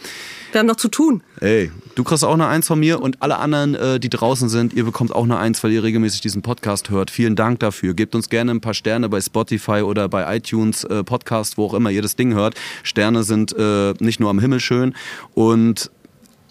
Wir 0.52 0.60
haben 0.60 0.68
noch 0.68 0.78
zu 0.78 0.88
tun. 0.88 1.22
Ey, 1.42 1.70
du 1.96 2.06
kriegst 2.06 2.24
auch 2.24 2.34
eine 2.34 2.48
Eins 2.48 2.66
von 2.68 2.80
mir 2.80 3.02
und 3.02 3.22
alle 3.22 3.40
anderen, 3.40 3.76
äh, 3.76 4.00
die 4.00 4.10
draußen 4.10 4.48
sind, 4.48 4.72
ihr 4.74 4.86
bekommt 4.86 5.14
auch 5.14 5.26
eine 5.26 5.38
Eins, 5.38 5.62
weil 5.66 5.72
ihr 5.74 5.84
regelmäßig 5.84 6.22
diesen 6.22 6.44
Podcast 6.44 6.90
hört. 6.90 7.12
Vielen 7.12 7.36
Dank 7.36 7.60
dafür. 7.60 7.94
Gebt 7.94 8.16
uns 8.16 8.30
gerne 8.30 8.52
ein 8.52 8.62
paar 8.62 8.74
Sterne 8.74 9.10
bei 9.10 9.20
Spotify 9.20 9.82
oder 9.82 10.08
bei 10.08 10.38
iTunes, 10.38 10.86
äh, 10.86 11.04
Podcast, 11.04 11.58
wo 11.58 11.66
auch 11.66 11.74
immer 11.74 11.90
ihr 11.90 12.02
das 12.02 12.16
Ding 12.16 12.34
hört. 12.34 12.56
Sterne 12.84 13.24
sind 13.24 13.54
äh, 13.58 13.94
nicht 14.00 14.22
nur 14.22 14.30
am 14.30 14.40
Himmel 14.40 14.62
schön 14.62 14.96
und 15.34 15.92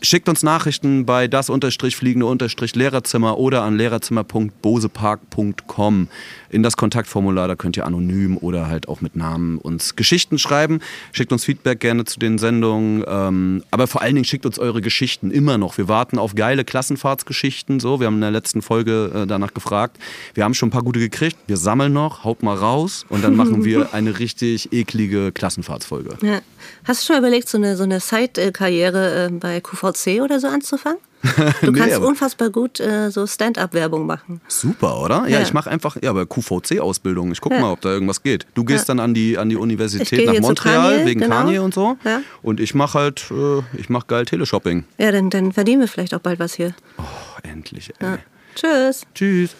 Schickt 0.04 0.28
uns 0.28 0.42
Nachrichten 0.42 1.06
bei 1.06 1.28
das 1.28 1.48
unterstrich 1.48 1.96
fliegende 1.96 2.26
unterstrich 2.26 2.74
Lehrerzimmer 2.74 3.38
oder 3.38 3.62
an 3.62 3.78
lehrerzimmer.bosepark.com 3.78 6.08
in 6.50 6.62
das 6.62 6.76
Kontaktformular. 6.76 7.48
Da 7.48 7.56
könnt 7.56 7.78
ihr 7.78 7.86
anonym 7.86 8.36
oder 8.36 8.68
halt 8.68 8.86
auch 8.86 9.00
mit 9.00 9.16
Namen 9.16 9.56
uns 9.56 9.96
Geschichten 9.96 10.38
schreiben. 10.38 10.80
Schickt 11.12 11.32
uns 11.32 11.46
Feedback 11.46 11.80
gerne 11.80 12.04
zu 12.04 12.18
den 12.18 12.36
Sendungen. 12.36 13.02
Ähm, 13.08 13.64
aber 13.70 13.86
vor 13.86 14.02
allen 14.02 14.14
Dingen 14.14 14.26
schickt 14.26 14.44
uns 14.44 14.58
eure 14.58 14.82
Geschichten 14.82 15.30
immer 15.30 15.56
noch. 15.56 15.78
Wir 15.78 15.88
warten 15.88 16.18
auf 16.18 16.34
geile 16.34 16.66
Klassenfahrtsgeschichten. 16.66 17.80
So, 17.80 17.98
wir 17.98 18.06
haben 18.06 18.16
in 18.16 18.20
der 18.20 18.30
letzten 18.30 18.60
Folge 18.60 19.10
äh, 19.14 19.26
danach 19.26 19.54
gefragt. 19.54 19.96
Wir 20.34 20.44
haben 20.44 20.52
schon 20.52 20.68
ein 20.68 20.72
paar 20.72 20.82
gute 20.82 21.00
gekriegt. 21.00 21.38
Wir 21.46 21.56
sammeln 21.56 21.94
noch, 21.94 22.24
haut 22.24 22.42
mal 22.42 22.56
raus 22.56 23.06
und 23.08 23.24
dann 23.24 23.36
machen 23.36 23.64
wir 23.64 23.88
eine 23.94 24.18
richtig 24.18 24.70
eklige 24.70 25.32
Klassenfahrtsfolge. 25.32 26.18
Ja. 26.20 26.42
Hast 26.84 27.02
du 27.02 27.06
schon 27.06 27.18
überlegt, 27.18 27.48
so 27.48 27.58
eine, 27.58 27.76
so 27.76 27.82
eine 27.82 28.00
Side-Karriere 28.00 29.26
äh, 29.26 29.32
bei 29.32 29.60
QVC 29.94 30.20
oder 30.22 30.40
so 30.40 30.48
anzufangen? 30.48 30.98
Du 31.62 31.70
Nee, 31.72 31.78
kannst 31.78 31.98
unfassbar 31.98 32.50
gut 32.50 32.80
äh, 32.80 33.10
so 33.10 33.26
Stand-up-Werbung 33.26 34.04
machen. 34.06 34.42
Super, 34.46 35.00
oder? 35.00 35.22
Ja, 35.22 35.38
Ja. 35.38 35.40
ich 35.42 35.54
mache 35.54 35.70
einfach, 35.70 35.96
ja, 36.02 36.10
aber 36.10 36.26
QVC-Ausbildung. 36.26 37.32
Ich 37.32 37.40
guck 37.40 37.52
Ja. 37.52 37.60
mal, 37.60 37.72
ob 37.72 37.80
da 37.80 37.88
irgendwas 37.88 38.22
geht. 38.22 38.46
Du 38.54 38.64
gehst 38.64 38.88
dann 38.90 39.00
an 39.00 39.14
die, 39.14 39.38
an 39.38 39.48
die 39.48 39.56
Universität 39.56 40.26
nach 40.26 40.38
Montreal 40.40 40.92
Kanye, 40.96 41.06
wegen 41.06 41.20
genau. 41.20 41.36
Kanye 41.36 41.58
und 41.60 41.72
so. 41.72 41.96
Ja. 42.04 42.20
Und 42.42 42.60
ich 42.60 42.74
mache 42.74 42.98
halt, 42.98 43.24
äh, 43.30 43.62
ich 43.78 43.88
mache 43.88 44.06
geil 44.06 44.26
Teleshopping. 44.26 44.84
Ja, 44.98 45.12
dann, 45.12 45.30
dann 45.30 45.52
verdienen 45.52 45.80
wir 45.80 45.88
vielleicht 45.88 46.12
auch 46.14 46.20
bald 46.20 46.38
was 46.40 46.52
hier. 46.54 46.74
Oh, 46.98 47.02
endlich, 47.42 47.90
ey. 48.00 48.06
Ja. 48.06 48.18
Tschüss. 48.54 49.02
Tschüss. 49.14 49.50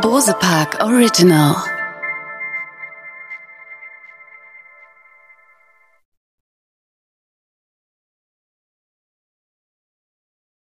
Bose 0.00 0.34
Park 0.38 0.78
Original. 0.82 1.56